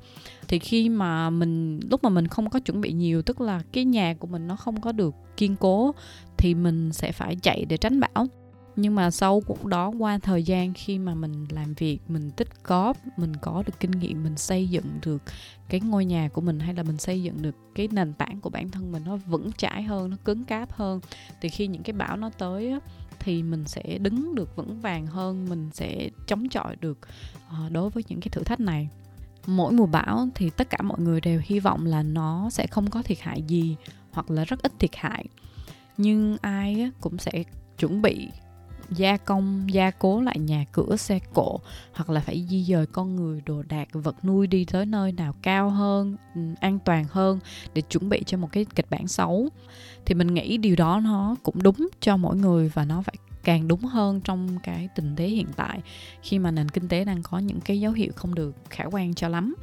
Thì 0.47 0.59
khi 0.59 0.89
mà 0.89 1.29
mình, 1.29 1.79
lúc 1.89 2.03
mà 2.03 2.09
mình 2.09 2.27
không 2.27 2.49
có 2.49 2.59
chuẩn 2.59 2.81
bị 2.81 2.91
nhiều, 2.91 3.21
tức 3.21 3.41
là 3.41 3.63
cái 3.71 3.85
nhà 3.85 4.13
của 4.13 4.27
mình 4.27 4.47
nó 4.47 4.55
không 4.55 4.81
có 4.81 4.91
được 4.91 5.15
kiên 5.37 5.55
cố, 5.55 5.95
thì 6.37 6.53
mình 6.53 6.93
sẽ 6.93 7.11
phải 7.11 7.35
chạy 7.35 7.65
để 7.65 7.77
tránh 7.77 7.99
bão 7.99 8.27
nhưng 8.75 8.95
mà 8.95 9.11
sau 9.11 9.41
cũng 9.41 9.69
đó 9.69 9.91
qua 9.99 10.17
thời 10.17 10.43
gian 10.43 10.73
khi 10.73 10.99
mà 10.99 11.15
mình 11.15 11.45
làm 11.49 11.73
việc 11.73 11.99
mình 12.07 12.31
tích 12.31 12.63
góp 12.63 12.97
mình 13.17 13.35
có 13.35 13.63
được 13.65 13.73
kinh 13.79 13.91
nghiệm 13.91 14.23
mình 14.23 14.37
xây 14.37 14.67
dựng 14.67 14.99
được 15.05 15.21
cái 15.69 15.79
ngôi 15.79 16.05
nhà 16.05 16.29
của 16.33 16.41
mình 16.41 16.59
hay 16.59 16.73
là 16.73 16.83
mình 16.83 16.97
xây 16.97 17.23
dựng 17.23 17.41
được 17.41 17.55
cái 17.75 17.87
nền 17.91 18.13
tảng 18.13 18.41
của 18.41 18.49
bản 18.49 18.71
thân 18.71 18.91
mình 18.91 19.03
nó 19.05 19.15
vững 19.15 19.51
chãi 19.51 19.83
hơn 19.83 20.09
nó 20.09 20.17
cứng 20.25 20.45
cáp 20.45 20.71
hơn 20.71 20.99
thì 21.41 21.49
khi 21.49 21.67
những 21.67 21.83
cái 21.83 21.93
bão 21.93 22.17
nó 22.17 22.29
tới 22.29 22.69
á, 22.69 22.79
thì 23.19 23.43
mình 23.43 23.67
sẽ 23.67 23.97
đứng 23.97 24.35
được 24.35 24.55
vững 24.55 24.81
vàng 24.81 25.07
hơn 25.07 25.49
mình 25.49 25.69
sẽ 25.73 26.09
chống 26.27 26.49
chọi 26.49 26.75
được 26.75 26.97
ờ, 27.49 27.69
đối 27.69 27.89
với 27.89 28.03
những 28.07 28.19
cái 28.19 28.29
thử 28.29 28.43
thách 28.43 28.59
này. 28.59 28.89
Mỗi 29.45 29.73
mùa 29.73 29.85
bão 29.85 30.27
thì 30.35 30.49
tất 30.49 30.69
cả 30.69 30.77
mọi 30.81 30.99
người 30.99 31.21
đều 31.21 31.41
hy 31.43 31.59
vọng 31.59 31.85
là 31.85 32.03
nó 32.03 32.49
sẽ 32.49 32.67
không 32.67 32.89
có 32.89 33.01
thiệt 33.01 33.19
hại 33.19 33.41
gì 33.41 33.75
hoặc 34.11 34.31
là 34.31 34.43
rất 34.43 34.61
ít 34.61 34.71
thiệt 34.79 34.95
hại. 34.95 35.25
Nhưng 35.97 36.37
ai 36.41 36.91
cũng 37.01 37.17
sẽ 37.17 37.43
chuẩn 37.77 38.01
bị 38.01 38.29
gia 38.91 39.17
công, 39.17 39.73
gia 39.73 39.91
cố 39.91 40.21
lại 40.21 40.39
nhà 40.39 40.65
cửa, 40.71 40.95
xe 40.95 41.19
cộ, 41.33 41.59
hoặc 41.93 42.09
là 42.09 42.21
phải 42.21 42.45
di 42.49 42.63
dời 42.63 42.85
con 42.85 43.15
người, 43.15 43.41
đồ 43.45 43.63
đạc, 43.69 43.87
vật 43.93 44.25
nuôi 44.25 44.47
đi 44.47 44.65
tới 44.65 44.85
nơi 44.85 45.11
nào 45.11 45.35
cao 45.41 45.69
hơn 45.69 46.17
ừ, 46.35 46.41
an 46.59 46.79
toàn 46.85 47.05
hơn 47.11 47.39
để 47.73 47.81
chuẩn 47.81 48.09
bị 48.09 48.23
cho 48.25 48.37
một 48.37 48.49
cái 48.51 48.65
kịch 48.75 48.87
bản 48.89 49.07
xấu. 49.07 49.49
Thì 50.05 50.15
mình 50.15 50.33
nghĩ 50.33 50.57
điều 50.57 50.75
đó 50.75 50.99
nó 51.03 51.35
cũng 51.43 51.63
đúng 51.63 51.89
cho 51.99 52.17
mỗi 52.17 52.35
người 52.35 52.71
và 52.73 52.85
nó 52.85 53.01
phải 53.01 53.15
càng 53.43 53.67
đúng 53.67 53.81
hơn 53.81 54.21
trong 54.21 54.59
cái 54.63 54.89
tình 54.95 55.15
thế 55.15 55.27
hiện 55.27 55.47
tại 55.55 55.79
khi 56.21 56.39
mà 56.39 56.51
nền 56.51 56.69
kinh 56.69 56.87
tế 56.87 57.05
đang 57.05 57.23
có 57.23 57.39
những 57.39 57.59
cái 57.59 57.79
dấu 57.79 57.91
hiệu 57.91 58.11
không 58.15 58.35
được 58.35 58.55
khả 58.69 58.83
quan 58.83 59.13
cho 59.13 59.27
lắm. 59.27 59.55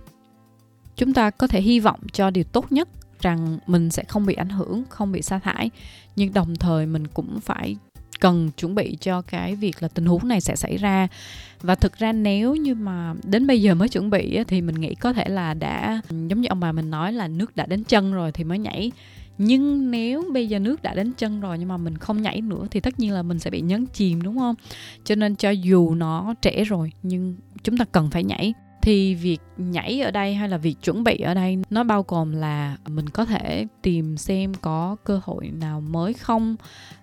Chúng 0.97 1.15
ta 1.15 1.31
có 1.31 1.47
thể 1.47 1.61
hy 1.61 1.81
vọng 1.81 2.01
cho 2.13 2.31
điều 2.31 2.45
tốt 2.45 2.73
nhất 2.73 2.89
rằng 3.21 3.59
mình 3.67 3.91
sẽ 3.91 4.05
không 4.05 4.27
bị 4.27 4.35
ảnh 4.35 4.49
hưởng, 4.49 4.83
không 4.89 5.13
bị 5.13 5.23
sa 5.23 5.39
thải, 5.39 5.71
nhưng 6.17 6.33
đồng 6.33 6.57
thời 6.57 6.87
mình 6.87 7.07
cũng 7.07 7.41
phải 7.41 7.77
cần 8.21 8.51
chuẩn 8.51 8.75
bị 8.75 8.97
cho 9.01 9.23
cái 9.23 9.57
việc 9.57 9.83
là 9.83 9.89
tình 9.89 10.07
huống 10.07 10.29
này 10.29 10.41
sẽ 10.41 10.57
xảy 10.57 10.77
ra. 10.77 11.09
Và 11.61 11.75
thực 11.75 11.99
ra 11.99 12.13
nếu 12.13 12.57
như 12.57 12.75
mà 12.75 13.15
đến 13.25 13.47
bây 13.47 13.63
giờ 13.63 13.75
mới 13.75 13.89
chuẩn 13.89 14.11
bị 14.11 14.45
thì 14.45 14.61
mình 14.61 14.75
nghĩ 14.75 14.95
có 14.95 15.13
thể 15.13 15.29
là 15.29 15.55
đã, 15.55 16.01
giống 16.11 16.41
như 16.41 16.49
ông 16.49 16.61
bà 16.61 16.73
mình 16.73 16.91
nói 16.91 17.13
là 17.13 17.29
nước 17.29 17.57
đã 17.57 17.67
đến 17.67 17.85
chân 17.85 18.13
rồi 18.13 18.33
thì 18.33 18.45
mới 18.45 18.59
nhảy. 18.59 18.93
Nhưng 19.39 19.91
nếu 19.91 20.25
bây 20.33 20.49
giờ 20.49 20.59
nước 20.59 20.83
đã 20.83 20.95
đến 20.95 21.13
chân 21.19 21.41
rồi 21.41 21.59
nhưng 21.59 21.69
mà 21.69 21.77
mình 21.77 21.99
không 21.99 22.23
nhảy 22.23 22.41
nữa 22.41 22.67
thì 22.71 22.81
tất 22.81 23.01
nhiên 23.01 23.13
là 23.13 23.23
mình 23.23 23.39
sẽ 23.39 23.51
bị 23.51 23.61
nhấn 23.61 23.87
chìm, 23.87 24.23
đúng 24.23 24.39
không? 24.39 24.55
Cho 25.05 25.15
nên 25.15 25.37
cho 25.37 25.51
dù 25.51 25.95
nó 25.95 26.35
trễ 26.41 26.65
rồi 26.65 26.93
nhưng 27.03 27.37
chúng 27.63 27.77
ta 27.79 27.85
cần 27.93 28.11
phải 28.11 28.25
nhảy 28.25 28.55
thì 28.89 29.15
việc 29.15 29.41
nhảy 29.59 30.01
ở 30.01 30.11
đây 30.11 30.35
hay 30.35 30.49
là 30.49 30.57
việc 30.57 30.77
chuẩn 30.83 31.05
bị 31.05 31.19
ở 31.19 31.35
đây 31.35 31.59
nó 31.71 31.85
bao 31.85 32.05
gồm 32.09 32.33
là 32.33 32.77
mình 32.89 33.09
có 33.09 33.25
thể 33.25 33.67
tìm 33.83 34.17
xem 34.17 34.55
có 34.55 34.97
cơ 35.05 35.21
hội 35.25 35.49
nào 35.49 35.81
mới 35.81 36.13
không. 36.13 36.57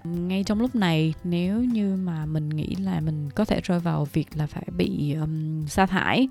Ngay 0.04 0.44
trong 0.44 0.60
lúc 0.60 0.76
này 0.76 1.14
nếu 1.24 1.64
như 1.64 1.96
mà 1.96 2.26
mình 2.26 2.50
nghĩ 2.50 2.76
là 2.76 3.00
mình 3.00 3.30
có 3.30 3.46
thể 3.46 3.60
rơi 3.64 3.80
vào 3.80 4.08
việc 4.14 4.28
là 4.36 4.48
phải 4.48 4.64
bị 4.78 5.14
um, 5.14 5.66
sa 5.68 5.86
thải 5.86 6.28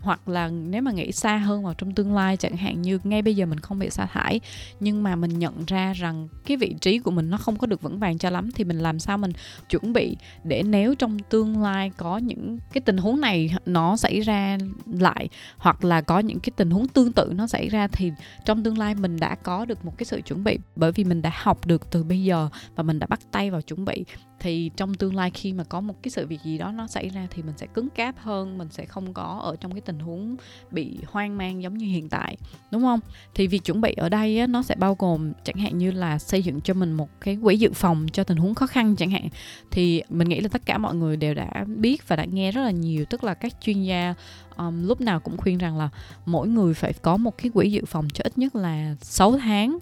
hoặc 0.00 0.28
là 0.28 0.48
nếu 0.48 0.82
mà 0.82 0.92
nghĩ 0.92 1.12
xa 1.12 1.36
hơn 1.36 1.64
vào 1.64 1.74
trong 1.74 1.94
tương 1.94 2.14
lai 2.14 2.36
chẳng 2.36 2.56
hạn 2.56 2.82
như 2.82 2.98
ngay 3.04 3.22
bây 3.22 3.36
giờ 3.36 3.46
mình 3.46 3.60
không 3.60 3.78
bị 3.78 3.90
sa 3.90 4.06
thải 4.06 4.40
nhưng 4.80 5.02
mà 5.02 5.16
mình 5.16 5.38
nhận 5.38 5.64
ra 5.66 5.92
rằng 5.92 6.28
cái 6.46 6.56
vị 6.56 6.74
trí 6.80 6.98
của 6.98 7.10
mình 7.10 7.30
nó 7.30 7.36
không 7.36 7.56
có 7.56 7.66
được 7.66 7.82
vững 7.82 7.98
vàng 7.98 8.18
cho 8.18 8.30
lắm 8.30 8.50
thì 8.54 8.64
mình 8.64 8.78
làm 8.78 8.98
sao 8.98 9.18
mình 9.18 9.32
chuẩn 9.70 9.92
bị 9.92 10.16
để 10.44 10.62
nếu 10.62 10.94
trong 10.94 11.18
tương 11.18 11.62
lai 11.62 11.90
có 11.96 12.18
những 12.18 12.58
cái 12.72 12.80
tình 12.80 12.96
huống 12.96 13.20
này 13.20 13.54
nó 13.66 13.96
xảy 13.96 14.20
ra 14.20 14.58
lại, 15.02 15.28
hoặc 15.58 15.84
là 15.84 16.00
có 16.00 16.18
những 16.18 16.40
cái 16.40 16.50
tình 16.56 16.70
huống 16.70 16.88
tương 16.88 17.12
tự 17.12 17.32
nó 17.34 17.46
xảy 17.46 17.68
ra, 17.68 17.88
thì 17.92 18.12
trong 18.44 18.62
tương 18.62 18.78
lai 18.78 18.94
mình 18.94 19.16
đã 19.20 19.34
có 19.34 19.64
được 19.64 19.84
một 19.84 19.98
cái 19.98 20.04
sự 20.04 20.20
chuẩn 20.20 20.44
bị, 20.44 20.58
bởi 20.76 20.92
vì 20.92 21.04
mình 21.04 21.22
đã 21.22 21.30
học 21.34 21.66
được 21.66 21.90
từ 21.90 22.02
bây 22.02 22.22
giờ 22.22 22.48
và 22.74 22.82
mình 22.82 22.98
đã 22.98 23.06
bắt 23.06 23.20
tay 23.32 23.50
vào 23.50 23.60
chuẩn 23.60 23.84
bị 23.84 24.04
thì 24.40 24.70
trong 24.76 24.94
tương 24.94 25.16
lai 25.16 25.30
khi 25.30 25.52
mà 25.52 25.64
có 25.64 25.80
một 25.80 25.94
cái 26.02 26.10
sự 26.10 26.26
việc 26.26 26.40
gì 26.44 26.58
đó 26.58 26.72
nó 26.72 26.86
xảy 26.86 27.08
ra 27.08 27.26
thì 27.30 27.42
mình 27.42 27.54
sẽ 27.56 27.66
cứng 27.66 27.88
cáp 27.90 28.18
hơn 28.18 28.58
mình 28.58 28.68
sẽ 28.70 28.84
không 28.84 29.14
có 29.14 29.40
ở 29.42 29.56
trong 29.56 29.72
cái 29.72 29.80
tình 29.80 29.98
huống 29.98 30.36
bị 30.70 30.98
hoang 31.06 31.38
mang 31.38 31.62
giống 31.62 31.78
như 31.78 31.86
hiện 31.86 32.08
tại 32.08 32.36
đúng 32.70 32.82
không? 32.82 33.00
Thì 33.34 33.46
việc 33.46 33.64
chuẩn 33.64 33.80
bị 33.80 33.94
ở 33.96 34.08
đây 34.08 34.38
á, 34.38 34.46
nó 34.46 34.62
sẽ 34.62 34.74
bao 34.74 34.96
gồm 34.98 35.32
chẳng 35.44 35.56
hạn 35.56 35.78
như 35.78 35.90
là 35.90 36.18
xây 36.18 36.42
dựng 36.42 36.60
cho 36.60 36.74
mình 36.74 36.92
một 36.92 37.08
cái 37.20 37.38
quỹ 37.42 37.56
dự 37.56 37.72
phòng 37.72 38.06
cho 38.12 38.24
tình 38.24 38.36
huống 38.36 38.54
khó 38.54 38.66
khăn 38.66 38.96
chẳng 38.96 39.10
hạn. 39.10 39.28
Thì 39.70 40.02
mình 40.08 40.28
nghĩ 40.28 40.40
là 40.40 40.48
tất 40.48 40.66
cả 40.66 40.78
mọi 40.78 40.94
người 40.94 41.16
đều 41.16 41.34
đã 41.34 41.64
biết 41.66 42.08
và 42.08 42.16
đã 42.16 42.24
nghe 42.24 42.52
rất 42.52 42.62
là 42.62 42.70
nhiều 42.70 43.04
tức 43.10 43.24
là 43.24 43.34
các 43.34 43.52
chuyên 43.60 43.82
gia 43.82 44.14
um, 44.56 44.86
lúc 44.86 45.00
nào 45.00 45.20
cũng 45.20 45.36
khuyên 45.36 45.58
rằng 45.58 45.78
là 45.78 45.88
mỗi 46.26 46.48
người 46.48 46.74
phải 46.74 46.92
có 46.92 47.16
một 47.16 47.38
cái 47.38 47.50
quỹ 47.50 47.70
dự 47.70 47.84
phòng 47.84 48.08
cho 48.14 48.22
ít 48.24 48.38
nhất 48.38 48.56
là 48.56 48.94
6 49.00 49.38
tháng 49.38 49.78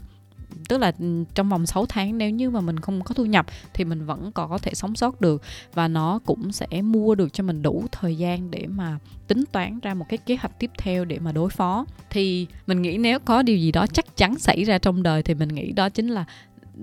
tức 0.68 0.78
là 0.78 0.92
ừ, 0.98 1.24
trong 1.34 1.48
vòng 1.48 1.66
6 1.66 1.86
tháng 1.86 2.18
nếu 2.18 2.30
như 2.30 2.50
mà 2.50 2.60
mình 2.60 2.80
không 2.80 3.02
có 3.02 3.14
thu 3.14 3.24
nhập 3.24 3.46
thì 3.74 3.84
mình 3.84 4.06
vẫn 4.06 4.32
có 4.32 4.58
thể 4.62 4.74
sống 4.74 4.96
sót 4.96 5.20
được 5.20 5.42
và 5.74 5.88
nó 5.88 6.18
cũng 6.26 6.52
sẽ 6.52 6.82
mua 6.82 7.14
được 7.14 7.32
cho 7.32 7.44
mình 7.44 7.62
đủ 7.62 7.84
thời 7.92 8.16
gian 8.16 8.50
để 8.50 8.66
mà 8.66 8.98
tính 9.26 9.44
toán 9.52 9.80
ra 9.80 9.94
một 9.94 10.06
cái 10.08 10.18
kế 10.18 10.36
hoạch 10.36 10.58
tiếp 10.58 10.70
theo 10.78 11.04
để 11.04 11.18
mà 11.18 11.32
đối 11.32 11.50
phó. 11.50 11.86
Thì 12.10 12.46
mình 12.66 12.82
nghĩ 12.82 12.98
nếu 12.98 13.18
có 13.18 13.42
điều 13.42 13.56
gì 13.56 13.72
đó 13.72 13.86
chắc 13.86 14.16
chắn 14.16 14.38
xảy 14.38 14.64
ra 14.64 14.78
trong 14.78 15.02
đời 15.02 15.22
thì 15.22 15.34
mình 15.34 15.48
nghĩ 15.48 15.72
đó 15.72 15.88
chính 15.88 16.08
là 16.08 16.24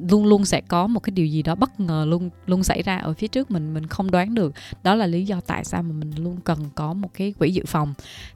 luôn 0.10 0.26
luôn 0.26 0.46
sẽ 0.46 0.62
có 0.62 0.88
một 0.88 1.00
cái 1.00 1.12
điều 1.12 1.26
gì 1.26 1.44
đó 1.44 1.56
bất 1.56 1.80
ngờ 1.80 2.06
luôn 2.10 2.30
luôn 2.46 2.64
xảy 2.64 2.82
ra 2.82 2.98
ở 2.98 3.14
phía 3.14 3.28
trước 3.28 3.52
mình 3.52 3.74
mình 3.74 3.88
không 3.88 4.12
đoán 4.12 4.34
được. 4.34 4.54
Đó 4.84 4.96
là 4.96 5.08
lý 5.08 5.26
do 5.26 5.42
tại 5.42 5.66
sao 5.66 5.84
mà 5.84 5.92
mình 5.92 6.12
luôn 6.16 6.38
cần 6.44 6.60
có 6.76 6.94
một 6.94 7.10
cái 7.14 7.34
quỹ 7.40 7.52
dự 7.52 7.64
phòng. 7.68 7.94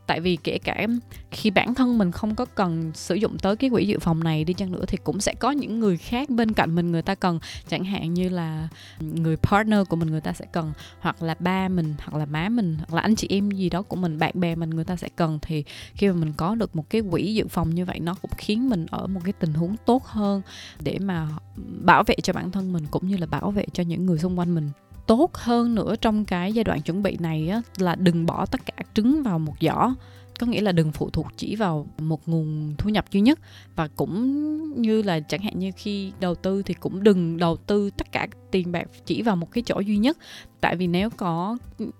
Tại 0.08 0.20
vì 0.20 0.36
kể 0.36 0.58
cả 0.58 0.88
khi 1.32 1.50
bản 1.50 1.76
thân 1.76 1.98
mình 1.98 2.12
không 2.12 2.36
có 2.36 2.46
cần 2.46 2.91
sử 2.94 3.15
dụng 3.15 3.38
tới 3.38 3.56
cái 3.56 3.70
quỹ 3.70 3.86
dự 3.86 4.00
phòng 4.00 4.24
này 4.24 4.44
đi 4.44 4.54
chăng 4.54 4.72
nữa 4.72 4.86
thì 4.88 4.98
cũng 5.04 5.22
sẽ 5.22 5.34
có 5.34 5.52
những 5.52 5.80
người 5.80 5.98
khác 5.98 6.30
bên 6.30 6.54
cạnh 6.54 6.76
mình, 6.76 6.91
người 6.91 7.02
ta 7.02 7.15
cần. 7.15 7.39
Chẳng 7.68 7.84
hạn 7.84 8.13
như 8.13 8.30
là 8.30 8.68
người 9.00 9.38
partner 9.38 9.80
của 9.89 9.96
mình 9.96 10.12
người 10.12 10.22
ta 10.22 10.34
sẽ 10.34 10.46
cần, 10.52 10.74
hoặc 11.00 11.24
là 11.24 11.36
ba 11.39 11.68
mình, 11.68 11.94
hoặc 12.00 12.20
là 12.20 12.26
má 12.26 12.50
mình, 12.50 12.78
hoặc 12.78 12.94
là 12.96 13.02
anh 13.02 13.15
chị 13.15 13.28
em 13.32 13.52
gì 13.52 13.70
đó 13.70 13.82
của 13.82 13.96
mình, 13.96 14.20
bạn 14.20 14.32
bè 14.34 14.56
mình 14.56 14.70
người 14.70 14.86
ta 14.86 14.96
sẽ 14.96 15.10
cần. 15.15 15.39
Thì 15.41 15.63
khi 15.94 16.08
mà 16.08 16.13
mình 16.13 16.34
có 16.34 16.56
được 16.56 16.76
một 16.76 16.89
cái 16.89 17.02
quỹ 17.12 17.34
dự 17.34 17.48
phòng 17.48 17.76
như 17.76 17.86
vậy, 17.86 18.00
nó 18.00 18.13
cũng 18.22 18.32
khiến 18.38 18.70
mình 18.70 18.86
ở 18.91 19.08
một 19.08 19.22
cái 19.24 19.34
tình 19.34 19.54
huống 19.54 19.76
tốt 19.86 20.06
hơn 20.06 20.41
để 20.80 21.00
mà 21.00 21.28
bảo 21.58 22.04
vệ 22.04 22.15
cho 22.24 22.34
bản 22.34 22.52
thân 22.52 22.74
mình 22.74 22.86
cũng 22.91 23.08
như 23.08 23.18
là 23.18 23.26
bảo 23.26 23.52
vệ 23.52 23.65
cho 23.74 23.84
những 23.84 24.06
người 24.06 24.18
xung 24.18 24.39
quanh 24.39 24.56
mình. 24.56 24.70
Tốt 25.08 25.34
hơn 25.34 25.76
nữa 25.76 25.96
trong 26.02 26.26
cái 26.26 26.54
giai 26.54 26.63
đoạn 26.63 26.82
chuẩn 26.82 27.04
bị 27.04 27.18
này 27.20 27.50
á, 27.50 27.62
là 27.78 27.96
đừng 27.96 28.26
bỏ 28.26 28.46
tất 28.46 28.65
cả 28.65 28.74
trứng 28.94 29.24
vào 29.24 29.39
một 29.39 29.54
giỏ. 29.62 29.94
Có 30.39 30.48
nghĩa 30.48 30.62
là 30.62 30.72
đừng 30.72 30.91
phụ 30.91 31.10
thuộc 31.10 31.28
chỉ 31.38 31.56
vào 31.56 31.88
một 31.98 32.28
nguồn 32.28 32.76
thu 32.78 32.89
nhập 32.89 33.06
duy 33.12 33.22
nhất. 33.22 33.39
Và 33.76 33.88
cũng 33.88 34.82
như 34.82 35.02
là 35.02 35.20
chẳng 35.20 35.41
hạn 35.41 35.60
như 35.60 35.72
khi 35.76 36.12
đầu 36.20 36.36
tư 36.36 36.62
thì 36.63 36.74
cũng 36.74 37.04
đừng 37.04 37.38
đầu 37.38 37.58
tư 37.58 37.89
tất 37.98 38.12
cả 38.12 38.28
tiền 38.52 38.72
bạc 38.72 38.88
chỉ 39.06 39.22
vào 39.22 39.36
một 39.36 39.52
cái 39.52 39.63
chỗ 39.65 39.80
duy 39.80 39.98
nhất. 39.98 40.18
Tại 40.62 40.76
vì 40.76 40.88
nếu 40.88 41.10
có 41.10 41.58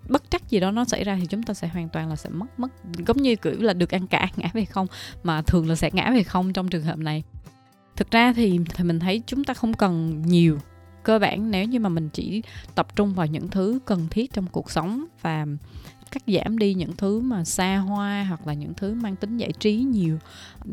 bất 0.10 0.32
trắc 0.32 0.50
gì 0.50 0.60
đó 0.60 0.72
nó 0.72 0.86
xảy 0.86 1.04
ra 1.04 1.18
thì 1.22 1.26
chúng 1.26 1.44
ta 1.44 1.54
sẽ 1.54 1.68
hoàn 1.68 1.90
toàn 1.90 2.10
là 2.10 2.16
sẽ 2.16 2.30
mất 2.30 2.60
mất 2.60 2.68
giống 3.08 3.22
như 3.22 3.36
kiểu 3.36 3.62
là 3.62 3.74
được 3.74 3.90
ăn 3.90 4.08
cả 4.08 4.30
ngã 4.38 4.50
về 4.54 4.66
không 4.66 4.88
mà 5.24 5.42
thường 5.42 5.70
là 5.70 5.76
sẽ 5.76 5.90
ngã 5.94 6.12
về 6.12 6.24
không 6.24 6.54
trong 6.54 6.68
trường 6.68 6.84
hợp 6.84 6.98
này 6.98 7.24
thực 7.96 8.12
ra 8.12 8.34
thì, 8.34 8.60
thì 8.74 8.84
mình 8.84 9.00
thấy 9.00 9.22
chúng 9.28 9.44
ta 9.44 9.54
không 9.54 9.74
cần 9.74 10.22
nhiều 10.22 10.60
cơ 11.04 11.20
bản 11.20 11.52
nếu 11.52 11.66
như 11.66 11.80
mà 11.80 11.90
mình 11.90 12.10
chỉ 12.14 12.42
tập 12.76 12.96
trung 12.96 13.14
vào 13.14 13.26
những 13.26 13.48
thứ 13.48 13.80
cần 13.86 14.08
thiết 14.12 14.34
trong 14.34 14.46
cuộc 14.52 14.72
sống 14.72 15.06
và 15.22 15.46
cắt 16.12 16.24
giảm 16.28 16.58
đi 16.58 16.74
những 16.74 16.96
thứ 16.98 17.20
mà 17.20 17.44
xa 17.44 17.78
hoa 17.78 18.26
hoặc 18.30 18.48
là 18.48 18.54
những 18.54 18.74
thứ 18.74 18.94
mang 18.94 19.16
tính 19.16 19.38
giải 19.38 19.52
trí 19.60 19.76
nhiều. 19.76 20.18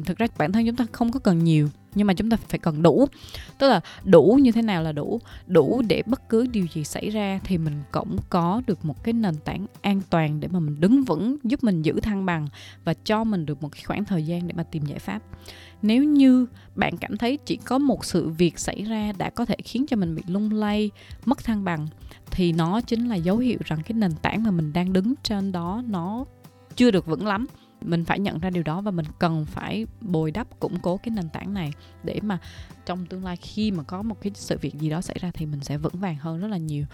Thực 0.05 0.19
ra 0.19 0.27
bản 0.39 0.53
thân 0.53 0.67
chúng 0.67 0.77
ta 0.77 0.87
không 0.93 1.13
có 1.13 1.21
cần 1.21 1.45
nhiều 1.45 1.69
nhưng 1.95 2.07
mà 2.07 2.15
chúng 2.15 2.31
ta 2.31 2.37
phải 2.37 2.59
cần 2.59 2.83
đủ. 2.83 3.07
Tức 3.59 3.69
là 3.69 3.81
đủ 4.05 4.39
như 4.43 4.53
thế 4.53 4.63
nào 4.63 4.83
là 4.83 4.93
đủ? 4.93 5.21
Đủ 5.47 5.83
để 5.89 6.03
bất 6.07 6.29
cứ 6.29 6.47
điều 6.47 6.67
gì 6.75 6.85
xảy 6.85 7.11
ra 7.11 7.41
thì 7.45 7.59
mình 7.59 7.83
cũng 7.93 8.17
có 8.31 8.63
được 8.67 8.85
một 8.85 9.05
cái 9.05 9.13
nền 9.13 9.37
tảng 9.37 9.67
an 9.83 10.01
toàn 10.11 10.41
để 10.41 10.49
mà 10.49 10.61
mình 10.61 10.81
đứng 10.81 11.05
vững, 11.05 11.37
giúp 11.45 11.65
mình 11.65 11.83
giữ 11.83 12.01
thăng 12.01 12.27
bằng 12.27 12.49
và 12.85 12.95
cho 13.05 13.25
mình 13.25 13.47
được 13.47 13.63
một 13.63 13.69
cái 13.73 13.83
khoảng 13.85 14.05
thời 14.05 14.27
gian 14.27 14.47
để 14.47 14.55
mà 14.57 14.63
tìm 14.63 14.85
giải 14.85 14.99
pháp. 14.99 15.23
Nếu 15.83 16.05
như 16.05 16.47
bạn 16.75 16.97
cảm 16.97 17.17
thấy 17.17 17.39
chỉ 17.47 17.57
có 17.57 17.79
một 17.79 18.05
sự 18.05 18.29
việc 18.29 18.59
xảy 18.59 18.83
ra 18.83 19.13
đã 19.19 19.31
có 19.31 19.45
thể 19.45 19.57
khiến 19.65 19.87
cho 19.89 19.97
mình 19.97 20.15
bị 20.15 20.23
lung 20.27 20.53
lay, 20.53 20.91
mất 21.25 21.45
thăng 21.45 21.65
bằng, 21.65 21.89
thì 22.31 22.53
nó 22.53 22.81
chính 22.81 23.09
là 23.09 23.17
dấu 23.17 23.39
hiệu 23.39 23.59
rằng 23.65 23.83
cái 23.83 23.95
nền 23.95 24.13
tảng 24.23 24.43
mà 24.43 24.51
mình 24.51 24.73
đang 24.73 24.93
đứng 24.93 25.15
trên 25.23 25.53
đó 25.53 25.83
nó 25.89 26.25
chưa 26.77 26.91
được 26.91 27.07
vững 27.07 27.27
lắm 27.27 27.47
mình 27.83 28.05
phải 28.05 28.19
nhận 28.19 28.39
ra 28.39 28.51
điều 28.51 28.63
đó 28.63 28.81
và 28.81 28.91
mình 28.91 29.07
cần 29.19 29.45
phải 29.45 29.87
bồi 30.01 30.31
đắp, 30.31 30.61
củng 30.61 30.79
cố 30.83 30.97
cái 30.97 31.11
nền 31.11 31.29
tảng 31.29 31.55
này 31.55 31.73
để 32.03 32.21
mà 32.23 32.39
trong 32.87 33.07
tương 33.07 33.25
lai 33.25 33.37
khi 33.37 33.71
mà 33.71 33.83
có 33.83 34.03
một 34.03 34.17
cái 34.23 34.33
sự 34.35 34.59
việc 34.61 34.75
gì 34.75 34.91
đó 34.91 35.01
xảy 35.01 35.17
ra 35.21 35.31
thì 35.35 35.47
mình 35.47 35.61
sẽ 35.61 35.79
vững 35.79 35.99
vàng 35.99 36.17
hơn 36.17 36.41
rất 36.41 36.49
là 36.49 36.57
nhiều. 36.57 36.85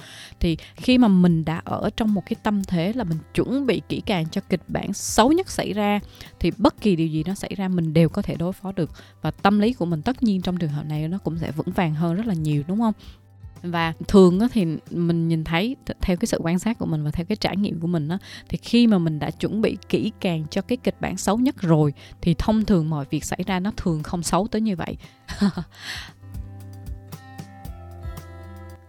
Thì 0.41 0.57
khi 0.77 0.99
mà 0.99 1.09
mình 1.09 1.45
đã 1.45 1.63
ở 1.65 1.91
trong 1.97 2.15
một 2.15 2.23
cái 2.27 2.37
tâm 2.43 2.65
thế 2.65 2.93
là 2.93 3.05
mình 3.05 3.19
chuẩn 3.35 3.67
bị 3.67 3.83
kỹ 3.89 4.03
càng 4.07 4.29
cho 4.31 4.41
kịch 4.49 4.63
bản 4.69 4.93
xấu 4.93 5.33
nhất 5.33 5.51
xảy 5.51 5.73
ra 5.73 6.01
thì 6.41 6.53
bất 6.59 6.81
kỳ 6.81 6.97
điều 6.97 7.07
gì 7.07 7.25
nó 7.27 7.35
xảy 7.35 7.55
ra 7.57 7.69
mình 7.69 7.93
đều 7.93 8.09
có 8.09 8.23
thể 8.23 8.35
đối 8.35 8.53
phó 8.53 8.73
được 8.73 8.91
và 9.23 9.31
tâm 9.31 9.59
lý 9.59 9.73
của 9.73 9.87
mình 9.87 10.03
tất 10.03 10.23
nhiên 10.23 10.43
trong 10.43 10.57
trường 10.57 10.71
hợp 10.71 10.87
này 10.87 11.09
nó 11.09 11.19
cũng 11.19 11.39
sẽ 11.39 11.53
vững 11.53 11.73
vàng 11.73 11.95
hơn 11.95 12.15
rất 12.15 12.27
là 12.27 12.35
nhiều, 12.35 12.63
đúng 12.69 12.79
không? 12.79 12.95
Và 13.63 13.93
thường 14.09 14.39
thì 14.53 14.67
mình 14.91 15.29
nhìn 15.29 15.45
thấy 15.45 15.77
theo 16.01 16.17
cái 16.17 16.27
sự 16.27 16.39
quan 16.41 16.59
sát 16.59 16.79
của 16.79 16.87
mình 16.87 17.05
và 17.05 17.11
theo 17.11 17.27
cái 17.27 17.37
trải 17.37 17.57
nghiệm 17.57 17.81
của 17.81 17.87
mình 17.87 18.09
đó 18.09 18.19
thì 18.49 18.59
khi 18.63 18.87
mà 18.87 18.99
mình 18.99 19.19
đã 19.19 19.31
chuẩn 19.31 19.61
bị 19.61 19.79
kỹ 19.89 20.13
càng 20.21 20.45
cho 20.51 20.63
cái 20.63 20.77
kịch 20.77 21.01
bản 21.01 21.17
xấu 21.17 21.39
nhất 21.39 21.61
rồi, 21.61 21.93
thì 22.21 22.35
thông 22.39 22.65
thường 22.65 22.91
mọi 22.91 23.05
việc 23.11 23.25
xảy 23.25 23.41
ra 23.47 23.61
nó 23.61 23.73
thường 23.77 24.03
không 24.03 24.23
xấu 24.23 24.49
tới 24.49 24.61
như 24.61 24.77
vậy. 24.77 24.97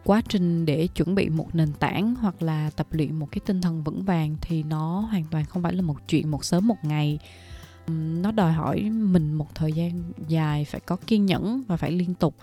Quá 0.04 0.22
trình 0.30 0.66
để 0.66 0.88
chuẩn 0.88 1.16
bị 1.16 1.30
một 1.30 1.56
nền 1.56 1.74
tảng 1.74 2.16
hoặc 2.16 2.42
là 2.42 2.70
tập 2.76 2.88
luyện 2.92 3.16
một 3.16 3.28
cái 3.32 3.40
tinh 3.46 3.62
thần 3.62 3.84
vững 3.84 4.04
vàng 4.04 4.36
thì 4.42 4.64
nó 4.64 5.00
hoàn 5.00 5.24
toàn 5.32 5.46
không 5.46 5.64
phải 5.64 5.74
là 5.74 5.82
một 5.82 5.98
chuyện 6.08 6.32
một 6.32 6.46
sớm 6.46 6.68
một 6.68 6.78
ngày. 6.84 7.20
Nó 7.88 8.32
đòi 8.32 8.54
hỏi 8.54 8.82
mình 8.90 9.34
một 9.34 9.56
thời 9.56 9.74
gian 9.74 10.12
dài 10.28 10.66
phải 10.66 10.82
có 10.82 10.96
kiên 11.08 11.26
nhẫn 11.26 11.64
và 11.68 11.78
phải 11.78 11.92
liên 11.92 12.14
tục 12.14 12.36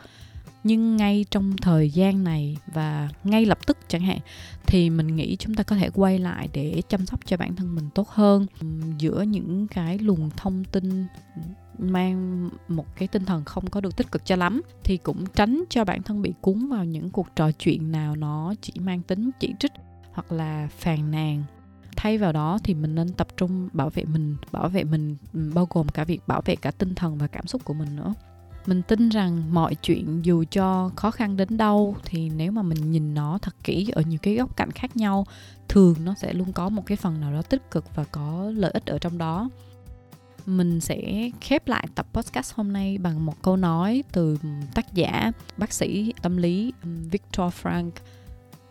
nhưng 0.66 0.96
ngay 0.96 1.24
trong 1.30 1.56
thời 1.56 1.90
gian 1.90 2.24
này 2.24 2.56
và 2.66 3.08
ngay 3.24 3.44
lập 3.44 3.58
tức 3.66 3.78
chẳng 3.88 4.02
hạn, 4.02 4.18
thì 4.66 4.90
mình 4.90 5.16
nghĩ 5.16 5.36
chúng 5.36 5.54
ta 5.54 5.62
có 5.62 5.76
thể 5.76 5.90
quay 5.94 6.18
lại 6.18 6.48
để 6.52 6.82
chăm 6.88 7.06
sóc 7.06 7.20
cho 7.26 7.36
bản 7.36 7.56
thân 7.56 7.74
mình 7.74 7.88
tốt 7.94 8.08
hơn. 8.08 8.46
Giữa 8.98 9.22
những 9.22 9.66
cái 9.66 9.98
luồng 9.98 10.30
thông 10.36 10.64
tin 10.64 11.06
mang 11.78 12.50
một 12.68 12.96
cái 12.96 13.08
tinh 13.08 13.24
thần 13.24 13.44
không 13.44 13.70
có 13.70 13.80
được 13.80 13.96
tích 13.96 14.10
cực 14.12 14.24
cho 14.24 14.36
lắm, 14.36 14.62
thì 14.84 14.96
cũng 14.96 15.24
tránh 15.34 15.64
cho 15.70 15.84
bản 15.84 16.02
thân 16.02 16.22
bị 16.22 16.32
cuốn 16.40 16.68
vào 16.68 16.84
những 16.84 17.10
cuộc 17.10 17.28
trò 17.36 17.52
chuyện 17.52 17.92
nào 17.92 18.16
nó 18.16 18.54
chỉ 18.60 18.72
mang 18.80 19.02
tính 19.02 19.30
chỉ 19.40 19.54
trích 19.58 19.72
hoặc 20.12 20.32
là 20.32 20.68
phàn 20.78 21.10
nàn. 21.10 21.44
Thay 21.96 22.18
vào 22.18 22.32
đó 22.32 22.58
thì 22.64 22.74
mình 22.74 22.94
nên 22.94 23.12
tập 23.12 23.28
trung 23.36 23.68
bảo 23.72 23.90
vệ 23.90 24.04
mình, 24.04 24.36
bảo 24.52 24.68
vệ 24.68 24.84
mình 24.84 25.16
ừ, 25.32 25.50
bao 25.54 25.66
gồm 25.70 25.88
cả 25.88 26.04
việc 26.04 26.20
bảo 26.26 26.42
vệ 26.44 26.56
cả 26.56 26.70
tinh 26.70 26.94
thần 26.94 27.18
và 27.18 27.26
cảm 27.26 27.46
xúc 27.46 27.64
của 27.64 27.74
mình 27.74 27.96
nữa 27.96 28.14
mình 28.66 28.82
tin 28.82 29.08
rằng 29.08 29.54
mọi 29.54 29.74
chuyện 29.74 30.24
dù 30.24 30.44
cho 30.50 30.90
khó 30.96 31.10
khăn 31.10 31.36
đến 31.36 31.56
đâu 31.56 31.96
thì 32.04 32.30
nếu 32.30 32.52
mà 32.52 32.62
mình 32.62 32.90
nhìn 32.90 33.14
nó 33.14 33.38
thật 33.42 33.54
kỹ 33.64 33.88
ở 33.92 34.02
nhiều 34.02 34.18
cái 34.22 34.34
góc 34.34 34.56
cạnh 34.56 34.70
khác 34.70 34.96
nhau, 34.96 35.26
thường 35.68 35.94
nó 36.04 36.14
sẽ 36.14 36.32
luôn 36.32 36.52
có 36.52 36.68
một 36.68 36.86
cái 36.86 36.96
phần 36.96 37.20
nào 37.20 37.32
đó 37.32 37.42
tích 37.42 37.70
cực 37.70 37.94
và 37.94 38.04
có 38.04 38.50
lợi 38.54 38.70
ích 38.70 38.86
ở 38.86 38.98
trong 38.98 39.18
đó. 39.18 39.48
Mình 40.46 40.80
sẽ 40.80 41.30
khép 41.40 41.68
lại 41.68 41.88
tập 41.94 42.06
podcast 42.12 42.54
hôm 42.54 42.72
nay 42.72 42.98
bằng 42.98 43.26
một 43.26 43.42
câu 43.42 43.56
nói 43.56 44.04
từ 44.12 44.38
tác 44.74 44.94
giả, 44.94 45.32
bác 45.56 45.72
sĩ 45.72 46.12
tâm 46.22 46.36
lý 46.36 46.72
um, 46.82 47.08
Victor 47.08 47.54
Frank, 47.62 47.90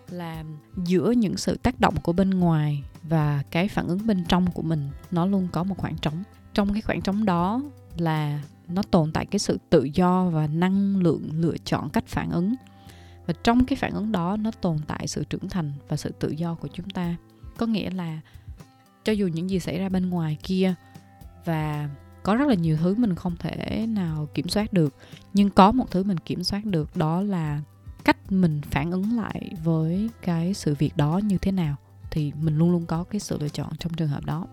là 0.10 0.43
giữa 0.86 1.12
những 1.12 1.38
sự 1.38 1.58
tác 1.58 1.79
động 1.79 1.95
của 2.03 2.13
bên 2.13 2.29
ngoài 2.29 2.84
và 3.03 3.43
cái 3.51 3.67
phản 3.67 3.88
ứng 3.88 4.08
bên 4.08 4.25
trong 4.27 4.51
của 4.51 4.62
mình, 4.62 4.89
nó 5.12 5.25
luôn 5.25 5.47
có 5.51 5.63
một 5.63 5.77
khoảng 5.77 5.97
trống. 5.97 6.23
Trong 6.53 6.73
cái 6.73 6.81
khoảng 6.81 7.01
trống 7.01 7.25
đó 7.25 7.62
là 7.97 8.41
nó 8.67 8.82
tồn 8.82 9.12
tại 9.12 9.25
cái 9.25 9.39
sự 9.39 9.60
tự 9.69 9.89
do 9.93 10.25
và 10.30 10.47
năng 10.47 10.97
lượng 10.97 11.30
lựa 11.34 11.58
chọn 11.65 11.89
cách 11.89 12.08
phản 12.08 12.32
ứng. 12.32 12.56
Và 13.25 13.34
trong 13.43 13.65
cái 13.65 13.75
phản 13.75 13.93
ứng 13.93 14.12
đó, 14.12 14.38
nó 14.38 14.51
tồn 14.51 14.78
tại 14.88 15.08
sự 15.08 15.23
trưởng 15.23 15.49
thành 15.49 15.73
và 15.88 15.97
sự 15.97 16.12
tự 16.19 16.30
do 16.30 16.56
của 16.56 16.67
chúng 16.73 16.89
ta. 16.89 17.15
Có 17.58 17.65
nghĩa 17.65 17.89
là 17.89 18.19
cho 19.04 19.13
dù 19.13 19.28
những 19.28 19.49
gì 19.49 19.60
xảy 19.60 19.80
ra 19.80 19.89
bên 19.89 20.10
ngoài 20.10 20.38
kia 20.43 20.73
và 21.45 21.89
có 22.23 22.36
rất 22.36 22.47
là 22.47 22.54
nhiều 22.54 22.78
thứ 22.78 22.95
mình 22.95 23.15
không 23.15 23.36
thể 23.39 23.86
nào 23.88 24.28
kiểm 24.34 24.47
soát 24.47 24.73
được, 24.73 24.95
nhưng 25.34 25.49
có 25.49 25.71
một 25.71 25.91
thứ 25.91 26.04
mình 26.04 26.17
kiểm 26.17 26.43
soát 26.43 26.65
được, 26.65 26.97
đó 26.97 27.21
là 27.21 27.62
cách 28.04 28.32
mình 28.32 28.62
phản 28.62 28.91
ứng 28.91 29.17
lại 29.17 29.51
với 29.63 30.10
cái 30.21 30.54
sự 30.54 30.75
việc 30.75 30.97
đó 30.97 31.17
như 31.17 31.38
thế 31.38 31.51
nào, 31.51 31.75
thì 32.12 32.32
mình 32.41 32.58
luôn 32.58 32.71
luôn 32.71 32.86
có 32.86 33.04
cái 33.04 33.19
sự 33.19 33.38
lựa 33.39 33.49
chọn 33.49 33.75
trong 33.80 33.93
trường 33.93 34.08
hợp 34.08 34.25
đó. 34.25 34.47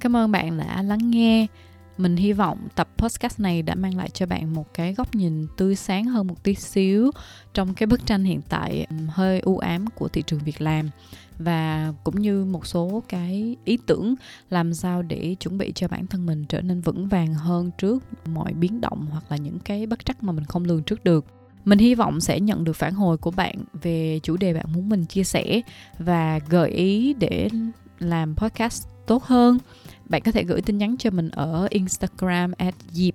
Cảm 0.00 0.16
ơn 0.16 0.32
bạn 0.32 0.58
đã 0.58 0.82
lắng 0.82 1.10
nghe. 1.10 1.46
Mình 1.98 2.16
hy 2.16 2.32
vọng 2.32 2.68
tập 2.74 2.88
podcast 2.96 3.40
này 3.40 3.62
đã 3.62 3.74
mang 3.74 3.96
lại 3.96 4.10
cho 4.10 4.26
bạn 4.26 4.54
một 4.54 4.74
cái 4.74 4.94
góc 4.94 5.14
nhìn 5.14 5.46
tươi 5.56 5.74
sáng 5.74 6.04
hơn 6.04 6.26
một 6.26 6.42
tí 6.42 6.54
xíu 6.54 7.10
trong 7.54 7.74
cái 7.74 7.86
bức 7.86 8.06
tranh 8.06 8.24
hiện 8.24 8.40
tại 8.48 8.86
hơi 9.08 9.40
u 9.40 9.58
ám 9.58 9.86
của 9.86 10.08
thị 10.08 10.22
trường 10.26 10.40
việc 10.44 10.60
làm 10.60 10.90
và 11.38 11.92
cũng 12.04 12.20
như 12.20 12.44
một 12.44 12.66
số 12.66 13.02
cái 13.08 13.56
ý 13.64 13.78
tưởng 13.86 14.14
làm 14.50 14.74
sao 14.74 15.02
để 15.02 15.36
chuẩn 15.40 15.58
bị 15.58 15.72
cho 15.74 15.88
bản 15.88 16.06
thân 16.06 16.26
mình 16.26 16.44
trở 16.44 16.60
nên 16.60 16.80
vững 16.80 17.08
vàng 17.08 17.34
hơn 17.34 17.70
trước 17.78 18.04
mọi 18.26 18.52
biến 18.52 18.80
động 18.80 19.06
hoặc 19.10 19.24
là 19.28 19.36
những 19.36 19.58
cái 19.58 19.86
bất 19.86 20.04
trắc 20.04 20.22
mà 20.22 20.32
mình 20.32 20.44
không 20.44 20.64
lường 20.64 20.82
trước 20.82 21.04
được 21.04 21.24
mình 21.64 21.78
hy 21.78 21.94
vọng 21.94 22.20
sẽ 22.20 22.40
nhận 22.40 22.64
được 22.64 22.76
phản 22.76 22.94
hồi 22.94 23.16
của 23.16 23.30
bạn 23.30 23.56
về 23.82 24.20
chủ 24.22 24.36
đề 24.36 24.54
bạn 24.54 24.66
muốn 24.72 24.88
mình 24.88 25.04
chia 25.04 25.24
sẻ 25.24 25.60
và 25.98 26.38
gợi 26.48 26.70
ý 26.70 27.14
để 27.14 27.48
làm 27.98 28.36
podcast 28.36 28.88
tốt 29.06 29.24
hơn 29.24 29.58
bạn 30.08 30.22
có 30.22 30.32
thể 30.32 30.44
gửi 30.44 30.62
tin 30.62 30.78
nhắn 30.78 30.96
cho 30.98 31.10
mình 31.10 31.30
ở 31.30 31.68
Instagram 31.70 32.52
at 32.58 32.74
dịp 32.92 33.14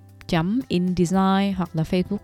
indesign 0.67 1.53
hoặc 1.58 1.69
là 1.73 1.84
Facebook 1.84 2.17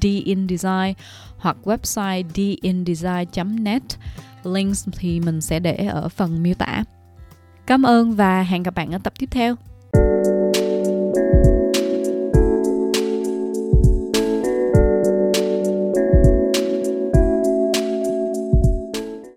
dindesign 0.00 0.94
hoặc 1.38 1.56
website 1.64 2.24
dindesign.net 2.34 3.82
links 4.44 4.88
thì 4.92 5.20
mình 5.20 5.40
sẽ 5.40 5.60
để 5.60 5.74
ở 5.74 6.08
phần 6.08 6.42
miêu 6.42 6.54
tả. 6.54 6.84
Cảm 7.66 7.82
ơn 7.82 8.12
và 8.12 8.42
hẹn 8.42 8.62
gặp 8.62 8.74
bạn 8.74 8.92
ở 8.92 8.98
tập 8.98 9.12
tiếp 9.18 9.28
theo. 9.30 9.56